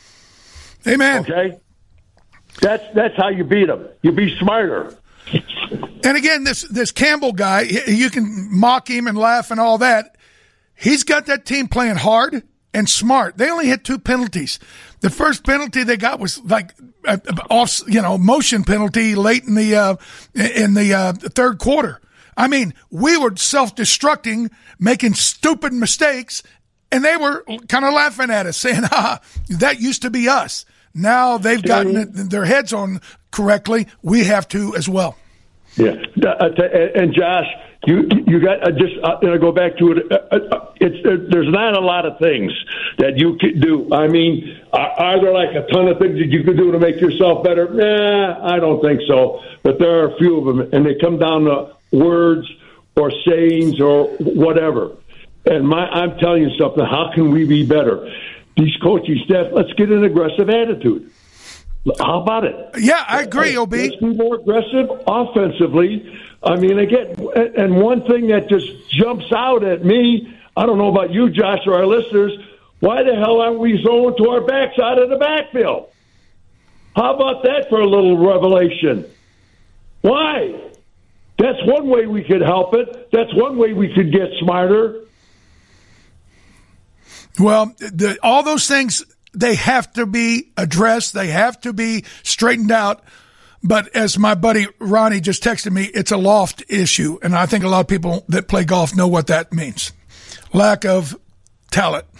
[0.87, 1.21] Amen.
[1.21, 1.57] Okay?
[2.61, 3.87] That's, that's how you beat them.
[4.01, 4.95] You be smarter.
[6.03, 10.17] And again, this this Campbell guy, you can mock him and laugh and all that.
[10.75, 12.43] He's got that team playing hard,
[12.73, 13.37] and smart.
[13.37, 14.59] They only hit two penalties.
[15.01, 16.73] The first penalty they got was like
[17.05, 17.17] uh,
[17.49, 19.95] off, you know, motion penalty late in the uh,
[20.35, 21.99] in the uh, third quarter.
[22.37, 26.43] I mean, we were self-destructing, making stupid mistakes,
[26.91, 30.65] and they were kind of laughing at us, saying, "Ah, that used to be us."
[30.93, 33.87] Now they've gotten their heads on correctly.
[34.01, 35.17] We have to as well.
[35.77, 36.49] Yeah, Uh,
[36.95, 37.47] and Josh,
[37.85, 40.11] you you got uh, just uh, and I go back to it.
[40.11, 42.51] Uh, uh, it's uh, there's not a lot of things
[42.97, 43.91] that you could do.
[43.93, 46.79] I mean, are, are there like a ton of things that you could do to
[46.79, 47.69] make yourself better?
[47.69, 49.41] Nah, I don't think so.
[49.63, 52.47] But there are a few of them, and they come down to words
[52.95, 54.97] or sayings or whatever.
[55.45, 56.85] And my, I'm telling you something.
[56.85, 58.07] How can we be better?
[58.57, 61.09] These coaching staff, let's get an aggressive attitude.
[61.99, 62.55] How about it?
[62.77, 63.73] Yeah, I agree, Ob.
[63.73, 66.19] Let's be more aggressive offensively.
[66.43, 70.89] I mean, again, and one thing that just jumps out at me, I don't know
[70.89, 72.33] about you, Josh, or our listeners,
[72.79, 75.89] why the hell aren't we zoned to our backs out of the backfield?
[76.95, 79.05] How about that for a little revelation?
[80.01, 80.59] Why?
[81.37, 83.11] That's one way we could help it.
[83.11, 85.01] That's one way we could get smarter.
[87.39, 89.03] Well, the, all those things
[89.33, 91.13] they have to be addressed.
[91.13, 93.03] They have to be straightened out.
[93.63, 97.63] But as my buddy Ronnie just texted me, it's a loft issue, and I think
[97.63, 99.91] a lot of people that play golf know what that means.
[100.51, 101.15] Lack of
[101.69, 102.05] talent.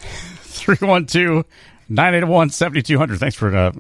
[0.62, 1.44] 312
[1.90, 3.20] 981 7200.
[3.20, 3.72] Thanks for uh,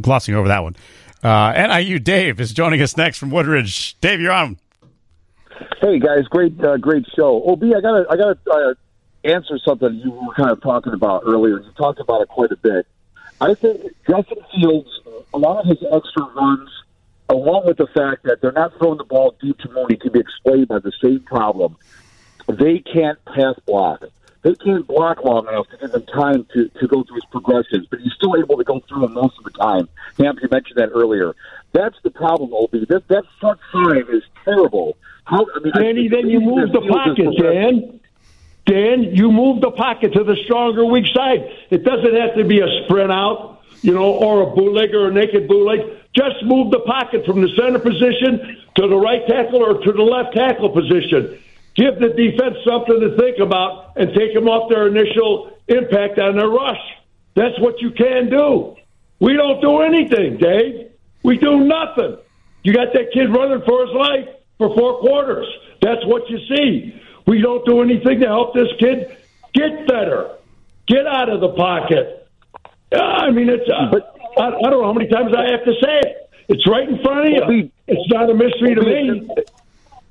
[0.00, 0.76] glossing over that one.
[1.22, 3.98] Uh, NIU Dave is joining us next from Woodridge.
[4.00, 4.58] Dave, you're on.
[5.80, 7.42] Hey guys, great uh, great show.
[7.48, 8.74] Ob, I gotta I gotta uh,
[9.26, 11.60] answer something you were kind of talking about earlier.
[11.60, 12.86] You talked about it quite a bit.
[13.40, 15.00] I think Justin Fields,
[15.34, 16.70] a lot of his extra runs,
[17.28, 20.20] along with the fact that they're not throwing the ball deep to Mooney, can be
[20.20, 21.76] explained by the same problem.
[22.48, 24.04] They can't pass block.
[24.42, 27.88] They can't block long enough to give him time to, to go through his progressions,
[27.90, 29.88] but he's still able to go through them most of the time.
[30.18, 31.34] Ham, you mentioned that earlier.
[31.72, 32.70] That's the problem, Ob.
[32.70, 34.96] That, that front five is terrible.
[35.24, 38.00] How, I mean, Danny, then you move the pocket, Dan.
[38.66, 41.48] Dan, you move the pocket to the stronger weak side.
[41.70, 45.12] It doesn't have to be a sprint out, you know, or a bootleg or a
[45.12, 45.80] naked bootleg.
[46.14, 50.02] Just move the pocket from the center position to the right tackle or to the
[50.02, 51.38] left tackle position.
[51.76, 56.36] Give the defense something to think about and take them off their initial impact on
[56.36, 56.80] their rush.
[57.34, 58.76] That's what you can do.
[59.20, 60.90] We don't do anything, Dave.
[61.22, 62.16] We do nothing.
[62.64, 65.46] You got that kid running for his life for four quarters.
[65.82, 67.02] That's what you see.
[67.26, 69.16] We don't do anything to help this kid
[69.52, 70.36] get better,
[70.86, 72.28] get out of the pocket.
[72.92, 73.68] I mean, it's.
[73.68, 74.00] Uh,
[74.38, 76.30] I, I don't know how many times I have to say it.
[76.48, 77.70] It's right in front of you.
[77.88, 79.28] It's not a mystery to me.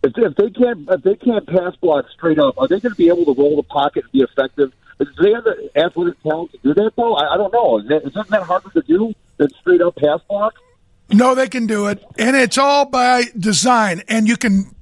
[0.03, 2.97] If, if they can't if they can't pass block straight up, are they going to
[2.97, 4.74] be able to roll the pocket and be effective?
[4.99, 7.16] Do they have the athletic talent to do that though?
[7.16, 7.80] I, I don't know.
[7.80, 10.55] Is that, isn't that harder to do than straight up pass block?
[11.10, 12.03] No, they can do it.
[12.18, 14.01] And it's all by design.
[14.08, 14.76] And you can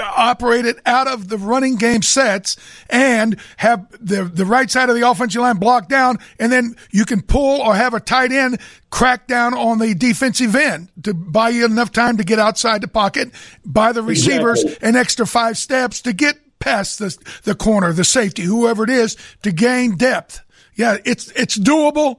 [0.00, 2.56] operate it out of the running game sets
[2.90, 6.18] and have the, the right side of the offensive line blocked down.
[6.40, 8.60] And then you can pull or have a tight end
[8.90, 12.88] crack down on the defensive end to buy you enough time to get outside the
[12.88, 13.30] pocket,
[13.64, 14.88] by the receivers exactly.
[14.88, 19.16] an extra five steps to get past the, the corner, the safety, whoever it is
[19.42, 20.40] to gain depth.
[20.74, 22.18] Yeah, it's, it's doable,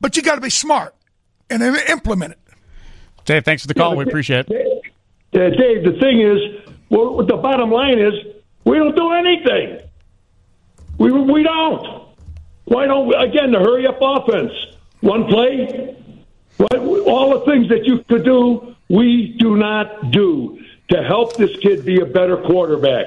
[0.00, 0.94] but you got to be smart
[1.50, 2.38] and implement it.
[3.24, 3.96] Dave, thanks for the call.
[3.96, 4.82] We appreciate it.
[5.32, 8.12] Dave, the thing is, well, the bottom line is,
[8.64, 9.80] we don't do anything.
[10.98, 12.08] We we don't.
[12.64, 14.52] Why don't we, again the hurry up offense?
[15.00, 15.96] One play.
[16.60, 20.60] All the things that you could do, we do not do
[20.90, 23.06] to help this kid be a better quarterback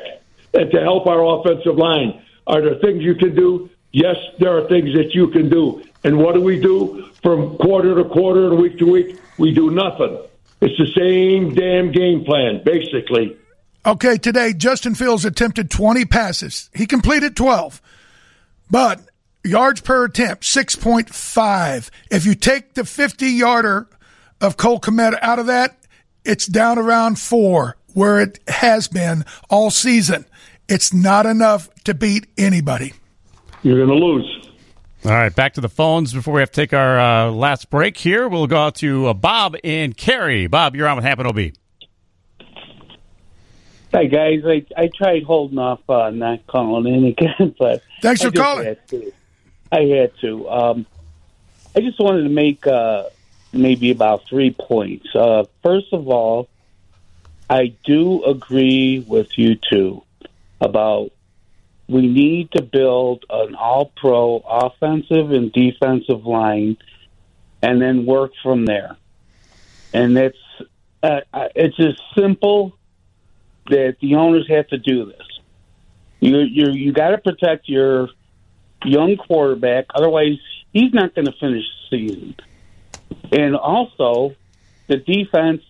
[0.53, 2.21] and to help our offensive line.
[2.47, 3.69] Are there things you can do?
[3.91, 5.83] Yes, there are things that you can do.
[6.05, 9.19] And what do we do from quarter to quarter and week to week?
[9.39, 10.19] We do nothing.
[10.61, 13.35] It's the same damn game plan, basically.
[13.83, 16.69] Okay, today Justin Fields attempted 20 passes.
[16.75, 17.81] He completed 12.
[18.69, 19.01] But
[19.43, 21.89] yards per attempt, 6.5.
[22.11, 23.87] If you take the 50 yarder
[24.39, 25.75] of Cole Kmet out of that,
[26.23, 30.25] it's down around four, where it has been all season.
[30.69, 32.93] It's not enough to beat anybody.
[33.63, 34.44] You're going to lose.
[35.05, 37.95] All right, back to the phones before we have to take our uh, last break
[37.95, 38.27] here.
[38.27, 40.47] We'll go out to uh, Bob and Cary.
[40.47, 41.51] Bob, you're on with Happen OB.
[43.93, 48.31] Hi guys, I I tried holding off uh, not calling in again, but thanks for
[48.31, 48.65] calling.
[48.65, 49.13] Had
[49.71, 50.49] I had to.
[50.49, 50.87] Um,
[51.75, 53.03] I just wanted to make uh,
[53.53, 55.05] maybe about three points.
[55.13, 56.49] Uh, first of all,
[57.47, 60.01] I do agree with you two
[60.59, 61.11] about
[61.87, 66.77] we need to build an all pro offensive and defensive line
[67.61, 68.97] and then work from there.
[69.93, 70.37] And it's
[71.03, 72.75] uh, uh, it's as simple
[73.69, 75.27] that the owners have to do this.
[76.19, 78.09] You you you got to protect your
[78.83, 80.37] young quarterback, otherwise
[80.73, 82.35] he's not going to finish the season.
[83.31, 84.35] And also,
[84.87, 85.61] the defense,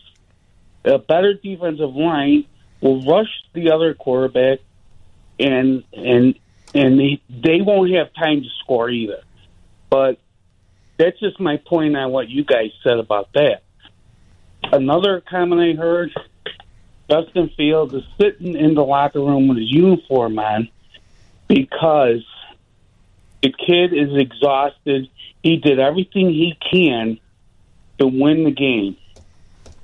[0.83, 2.45] a better defensive line
[2.81, 4.59] will rush the other quarterback,
[5.39, 6.35] and and
[6.73, 9.23] and they, they won't have time to score either.
[9.89, 10.19] But
[10.97, 13.63] that's just my point on what you guys said about that.
[14.63, 16.11] Another comment I heard:
[17.09, 20.69] Justin Fields is sitting in the locker room with his uniform on
[21.47, 22.25] because
[23.41, 25.09] the kid is exhausted.
[25.43, 27.19] He did everything he can
[27.99, 28.97] to win the game.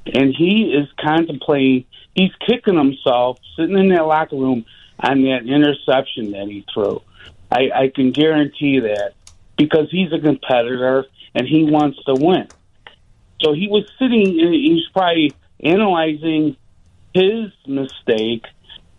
[0.08, 1.86] And he is contemplating,
[2.16, 4.66] he's kicking himself sitting in that locker room
[5.02, 7.02] on that interception that he threw.
[7.52, 9.14] I, I can guarantee that
[9.58, 12.48] because he's a competitor and he wants to win.
[13.42, 15.34] So he was sitting, and he's probably
[15.64, 16.56] analyzing
[17.14, 18.46] his mistake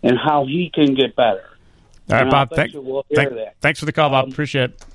[0.03, 1.45] and how he can get better.
[2.09, 2.49] All right, And Bob.
[2.51, 3.47] I'll Thank, we'll hear thank- that.
[3.47, 4.27] Um, thanks for the call, Bob.
[4.29, 4.85] Appreciate it.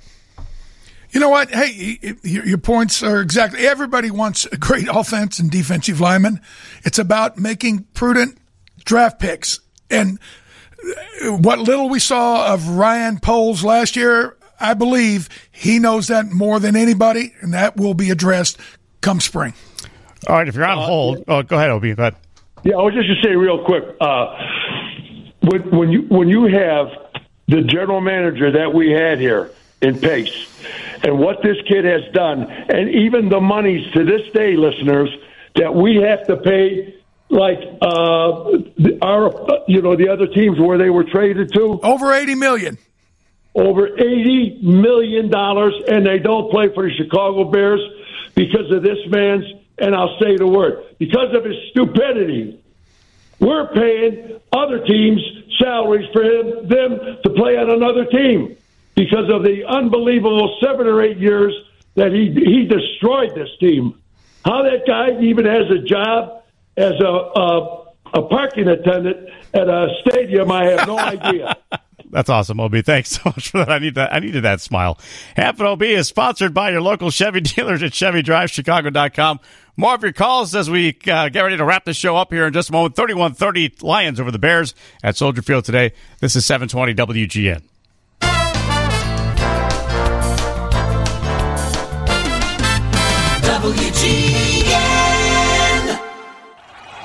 [1.11, 1.49] You know what?
[1.49, 3.67] Hey, y- y- your points are exactly.
[3.67, 6.41] Everybody wants a great offense and defensive lineman.
[6.85, 8.37] It's about making prudent
[8.85, 9.61] draft picks.
[9.91, 10.19] And
[11.41, 16.61] what little we saw of Ryan Poles last year, I believe he knows that more
[16.61, 18.59] than anybody, and that will be addressed
[19.01, 19.55] come spring.
[20.26, 21.83] All right, if you're on hold, oh, go ahead, OB.
[21.83, 22.16] Go ahead.
[22.64, 23.85] Yeah, I was just gonna say real quick.
[24.01, 24.37] Uh,
[25.43, 26.89] when, when you when you have
[27.47, 29.51] the general manager that we had here
[29.81, 30.49] in Pace,
[31.03, 35.09] and what this kid has done, and even the monies to this day, listeners,
[35.55, 36.95] that we have to pay,
[37.31, 38.43] like uh,
[39.03, 42.79] our you know the other teams where they were traded to, over eighty million,
[43.55, 47.81] over eighty million dollars, and they don't play for the Chicago Bears
[48.35, 49.45] because of this man's.
[49.81, 52.61] And I'll say the word because of his stupidity.
[53.39, 55.20] We're paying other teams
[55.61, 58.57] salaries for him, them to play on another team
[58.95, 61.55] because of the unbelievable seven or eight years
[61.95, 64.01] that he he destroyed this team.
[64.45, 66.38] How that guy even has a job
[66.79, 71.57] as a a, a parking attendant at a stadium, I have no idea.
[72.11, 72.74] That's awesome, Ob.
[72.85, 73.70] Thanks so much for that.
[73.70, 74.14] I need that.
[74.14, 74.99] I needed that smile.
[75.37, 79.41] Hamp and OB is sponsored by your local Chevy dealers at ChevyDriveChicago.com.
[79.76, 82.47] More of your calls as we uh, get ready to wrap the show up here
[82.47, 82.97] in just a moment.
[82.97, 85.93] 31-30 Lions over the Bears at Soldier Field today.
[86.20, 87.62] This is 720 WGN.
[93.43, 94.28] WGN.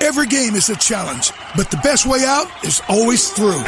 [0.04, 3.64] Every game is a challenge, but the best way out is always through.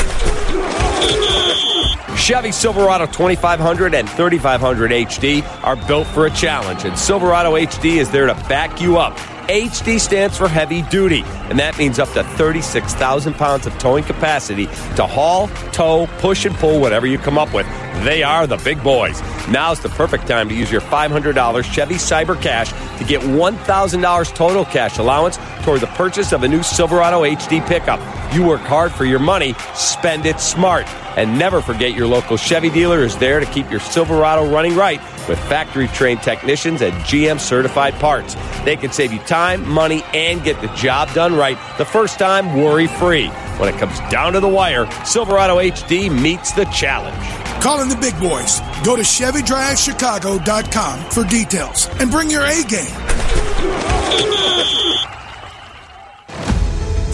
[2.14, 8.10] Chevy Silverado 2500 and 3500 HD are built for a challenge, and Silverado HD is
[8.10, 9.18] there to back you up.
[9.48, 14.66] HD stands for heavy duty, and that means up to 36,000 pounds of towing capacity
[14.96, 17.64] to haul, tow, push, and pull whatever you come up with.
[18.04, 19.20] They are the big boys.
[19.48, 24.64] Now's the perfect time to use your $500 Chevy Cyber Cash to get $1,000 total
[24.64, 28.00] cash allowance toward the purchase of a new Silverado HD pickup.
[28.34, 30.86] You work hard for your money, spend it smart.
[31.16, 35.00] And never forget your local Chevy dealer is there to keep your Silverado running right
[35.28, 38.36] with factory trained technicians and GM certified parts.
[38.64, 42.56] They can save you time, money, and get the job done right the first time
[42.56, 43.28] worry free.
[43.58, 47.16] When it comes down to the wire, Silverado HD meets the challenge.
[47.62, 48.60] Calling the big boys.
[48.84, 52.94] Go to ChevyDriveChicago.com for details and bring your A game.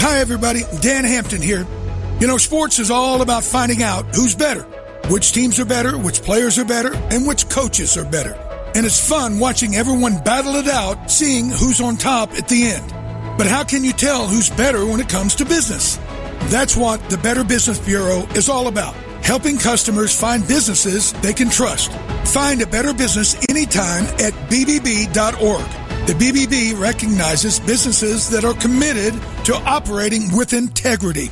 [0.05, 0.63] Hi, everybody.
[0.81, 1.67] Dan Hampton here.
[2.21, 4.67] You know, sports is all about finding out who's better,
[5.13, 8.33] which teams are better, which players are better, and which coaches are better.
[8.75, 12.89] And it's fun watching everyone battle it out, seeing who's on top at the end.
[13.37, 15.99] But how can you tell who's better when it comes to business?
[16.45, 18.95] That's what the Better Business Bureau is all about.
[19.23, 21.93] Helping customers find businesses they can trust.
[22.33, 25.82] Find a better business anytime at BBB.org.
[26.05, 31.31] The BBB recognizes businesses that are committed to operating with integrity.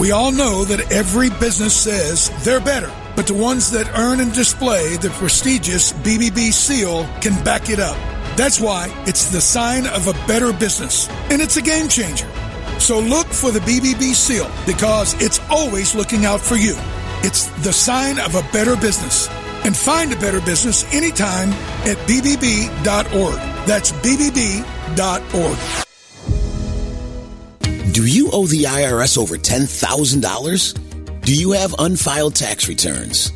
[0.00, 4.32] We all know that every business says they're better, but the ones that earn and
[4.32, 7.96] display the prestigious BBB seal can back it up.
[8.38, 12.28] That's why it's the sign of a better business, and it's a game changer.
[12.78, 16.74] So look for the BBB seal because it's always looking out for you.
[17.22, 19.28] It's the sign of a better business.
[19.64, 21.50] And find a better business anytime
[21.84, 23.55] at BBB.org.
[23.66, 25.58] That's BBB.org.
[27.92, 31.20] Do you owe the IRS over $10,000?
[31.22, 33.32] Do you have unfiled tax returns?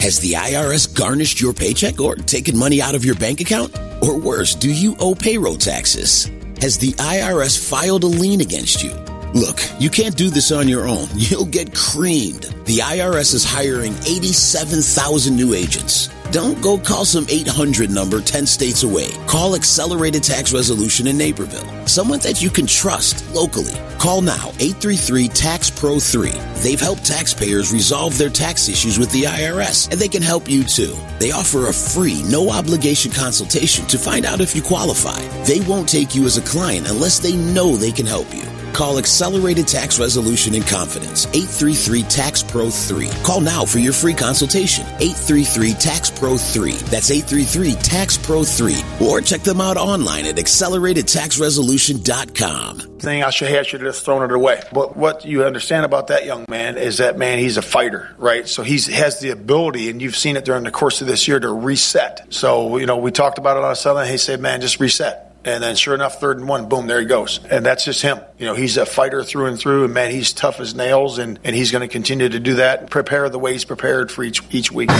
[0.00, 3.76] Has the IRS garnished your paycheck or taken money out of your bank account?
[4.02, 6.24] Or worse, do you owe payroll taxes?
[6.60, 8.90] Has the IRS filed a lien against you?
[9.34, 11.08] Look, you can't do this on your own.
[11.14, 12.42] You'll get creamed.
[12.64, 16.08] The IRS is hiring 87,000 new agents.
[16.30, 19.08] Don't go call some 800 number 10 states away.
[19.26, 21.86] Call Accelerated Tax Resolution in Naperville.
[21.86, 23.72] Someone that you can trust locally.
[23.98, 26.30] Call now 833 Tax Pro 3.
[26.62, 30.64] They've helped taxpayers resolve their tax issues with the IRS, and they can help you
[30.64, 30.94] too.
[31.18, 35.20] They offer a free, no obligation consultation to find out if you qualify.
[35.44, 38.44] They won't take you as a client unless they know they can help you.
[38.78, 41.26] Call Accelerated Tax Resolution in confidence.
[41.34, 43.10] 833 Tax Pro 3.
[43.24, 44.86] Call now for your free consultation.
[45.00, 46.74] 833 Tax Pro 3.
[46.86, 48.76] That's 833 Tax Pro 3.
[49.04, 52.78] Or check them out online at acceleratedtaxresolution.com.
[53.00, 54.62] Thing I should have should have just thrown it away.
[54.72, 58.46] But what you understand about that young man is that man he's a fighter, right?
[58.46, 61.40] So he has the ability, and you've seen it during the course of this year
[61.40, 62.32] to reset.
[62.32, 64.08] So you know we talked about it on Sunday.
[64.08, 67.06] He said, "Man, just reset." And then, sure enough, third and one, boom, there he
[67.06, 67.40] goes.
[67.48, 68.18] And that's just him.
[68.38, 71.38] You know, he's a fighter through and through, and man, he's tough as nails, and,
[71.44, 74.24] and he's going to continue to do that and prepare the way he's prepared for
[74.24, 74.90] each each week.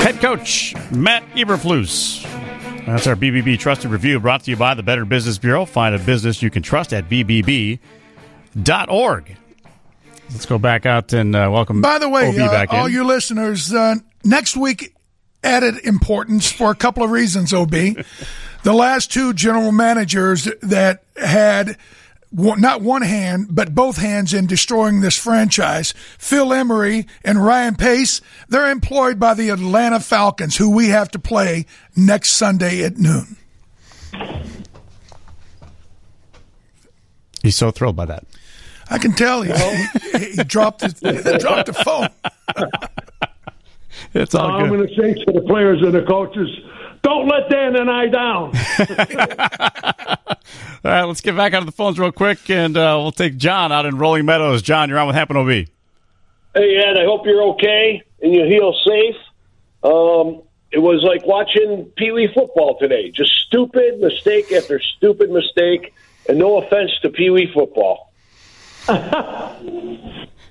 [0.00, 2.22] Head coach Matt Eberflus.
[2.86, 5.64] That's our BBB Trusted Review brought to you by the Better Business Bureau.
[5.64, 7.78] Find a business you can trust at BBB.org.
[10.30, 11.80] Let's go back out and uh, welcome.
[11.80, 12.92] By the way, OB uh, back all in.
[12.92, 14.94] you listeners, uh, next week
[15.42, 17.70] added importance for a couple of reasons, OB.
[17.70, 21.76] the last two general managers that had
[22.32, 28.20] not one hand, but both hands in destroying this franchise, Phil Emery and Ryan Pace,
[28.48, 31.66] they're employed by the Atlanta Falcons, who we have to play
[31.96, 33.36] next Sunday at noon.
[37.42, 38.24] He's so thrilled by that.
[38.90, 39.52] I can tell he,
[40.44, 42.08] dropped his, he dropped the phone.
[44.14, 44.76] It's all I'm good.
[44.76, 46.48] going to say to the players and the coaches,
[47.02, 48.52] don't let Dan and I down.
[50.82, 53.70] All right, let's get back onto the phones real quick, and uh, we'll take John
[53.70, 54.62] out in Rolling Meadows.
[54.62, 55.48] John, you're on with Hamp and OB.
[55.48, 55.66] Hey,
[56.54, 59.16] Ed, I hope you're okay and you heal safe.
[59.82, 60.42] Um,
[60.72, 63.10] it was like watching Pee Wee football today.
[63.10, 65.94] Just stupid mistake after stupid mistake.
[66.28, 68.12] And no offense to Pee Wee football.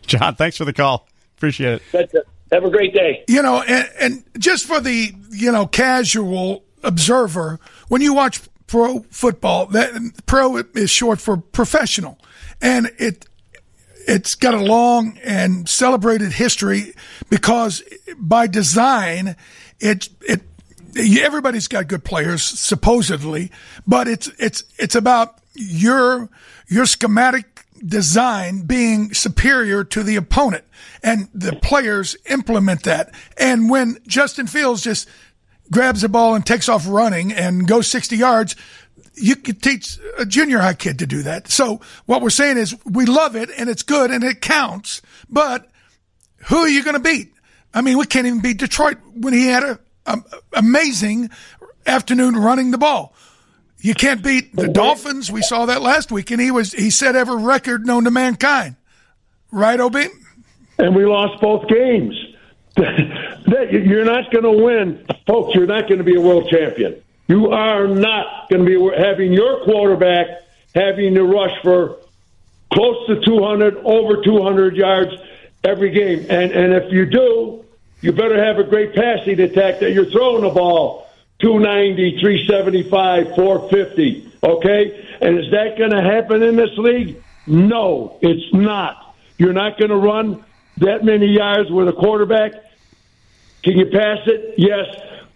[0.07, 1.07] John, thanks for the call.
[1.37, 2.27] Appreciate it.
[2.51, 3.23] Have a great day.
[3.27, 9.01] You know, and, and just for the you know casual observer, when you watch pro
[9.11, 12.17] football, that pro is short for professional,
[12.61, 13.25] and it
[14.07, 16.93] it's got a long and celebrated history
[17.29, 17.83] because
[18.17, 19.35] by design,
[19.79, 20.41] it it
[20.97, 23.51] everybody's got good players supposedly,
[23.85, 26.29] but it's it's it's about your
[26.67, 30.63] your schematic design being superior to the opponent
[31.03, 33.13] and the players implement that.
[33.37, 35.07] And when Justin Fields just
[35.71, 38.55] grabs the ball and takes off running and goes 60 yards,
[39.15, 41.49] you could teach a junior high kid to do that.
[41.49, 45.69] So what we're saying is we love it and it's good and it counts, but
[46.47, 47.33] who are you going to beat?
[47.73, 50.17] I mean, we can't even beat Detroit when he had a, a
[50.53, 51.29] amazing
[51.85, 53.13] afternoon running the ball.
[53.81, 55.31] You can't beat the Dolphins.
[55.31, 58.75] We saw that last week, and he was he set every record known to mankind.
[59.51, 59.95] Right, Ob?
[60.77, 62.15] and we lost both games.
[62.75, 65.55] that you're not going to win, folks.
[65.55, 67.01] You're not going to be a world champion.
[67.27, 70.27] You are not going to be having your quarterback
[70.75, 71.97] having to rush for
[72.71, 75.11] close to 200, over 200 yards
[75.63, 76.25] every game.
[76.29, 77.65] And and if you do,
[78.01, 81.08] you better have a great passing attack that you're throwing the ball
[81.39, 84.31] 290, 375, 450.
[84.41, 87.21] Okay, and is that going to happen in this league?
[87.47, 89.15] No, it's not.
[89.37, 90.43] You're not going to run
[90.77, 92.53] that many yards with a quarterback.
[93.63, 94.55] Can you pass it?
[94.57, 94.85] Yes.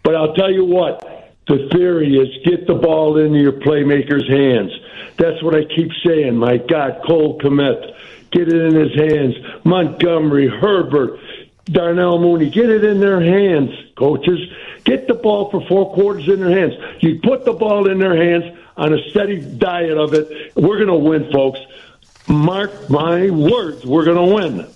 [0.03, 1.01] But I'll tell you what,
[1.47, 4.71] the theory is get the ball into your playmaker's hands.
[5.17, 6.37] That's what I keep saying.
[6.37, 7.95] My God, Cole Kmet,
[8.31, 9.35] get it in his hands.
[9.63, 11.19] Montgomery, Herbert,
[11.65, 14.39] Darnell Mooney, get it in their hands, coaches.
[14.83, 16.73] Get the ball for four quarters in their hands.
[16.99, 20.55] You put the ball in their hands on a steady diet of it.
[20.55, 21.59] We're going to win, folks.
[22.27, 24.73] Mark my words, we're going to win.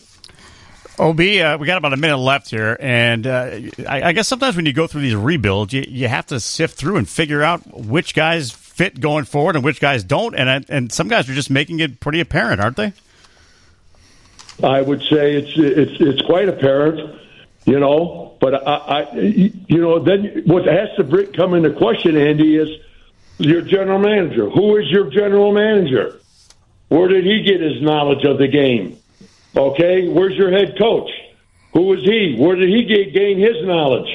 [0.99, 4.55] OB, uh, we got about a minute left here, and uh, I, I guess sometimes
[4.55, 7.61] when you go through these rebuilds, you, you have to sift through and figure out
[7.71, 11.51] which guys fit going forward and which guys don't, and and some guys are just
[11.51, 12.93] making it pretty apparent, aren't they?
[14.63, 17.19] I would say it's it's it's quite apparent,
[17.65, 18.26] you know.
[18.39, 22.69] But I, I you know, then what has to come into question, Andy, is
[23.37, 24.49] your general manager.
[24.49, 26.19] Who is your general manager?
[26.89, 28.97] Where did he get his knowledge of the game?
[29.55, 31.09] Okay, where's your head coach?
[31.73, 32.35] Who was he?
[32.37, 34.09] Where did he get, gain his knowledge?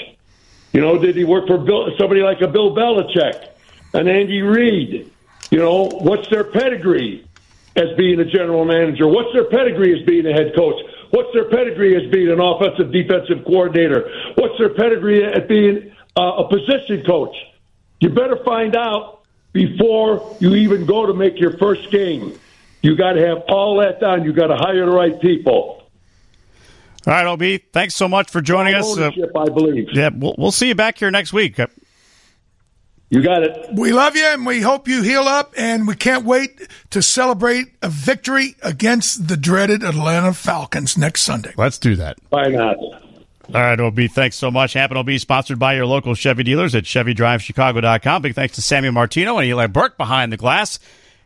[0.73, 3.49] You know, did he work for Bill, somebody like a Bill Belichick,
[3.93, 5.11] an Andy Reid?
[5.51, 7.27] You know, what's their pedigree
[7.77, 9.07] as being a general manager?
[9.07, 10.81] What's their pedigree as being a head coach?
[11.12, 14.10] What's their pedigree as being an offensive defensive coordinator?
[14.36, 17.36] What's their pedigree at being uh, a position coach?
[18.01, 19.20] You better find out
[19.52, 22.39] before you even go to make your first game.
[22.80, 24.24] You got to have all that done.
[24.24, 25.86] You got to hire the right people.
[27.06, 27.60] All right, OB.
[27.74, 28.97] Thanks so much for joining us.
[28.97, 29.89] Uh, I believe.
[29.93, 31.60] yeah, we'll, we'll see you back here next week.
[33.12, 33.68] You got it.
[33.74, 37.66] We love you and we hope you heal up, and we can't wait to celebrate
[37.82, 41.52] a victory against the dreaded Atlanta Falcons next Sunday.
[41.59, 42.16] Let's do that.
[42.30, 42.78] Why not?
[42.78, 44.72] All right, OB, thanks so much.
[44.72, 48.22] Hamp and OB sponsored by your local Chevy dealers at ChevyDriveChicago.com.
[48.22, 50.78] Big thanks to Samuel Martino and Eli Burke behind the glass.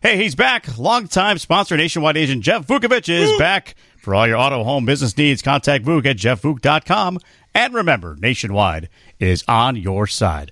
[0.02, 0.76] Hey, he's back.
[0.76, 3.76] Longtime sponsor, nationwide agent Jeff Vukovich is back.
[3.98, 7.20] For all your auto, home, business needs, contact Vuk at JeffVuk.com.
[7.54, 8.88] And remember, Nationwide
[9.20, 10.50] is on your side.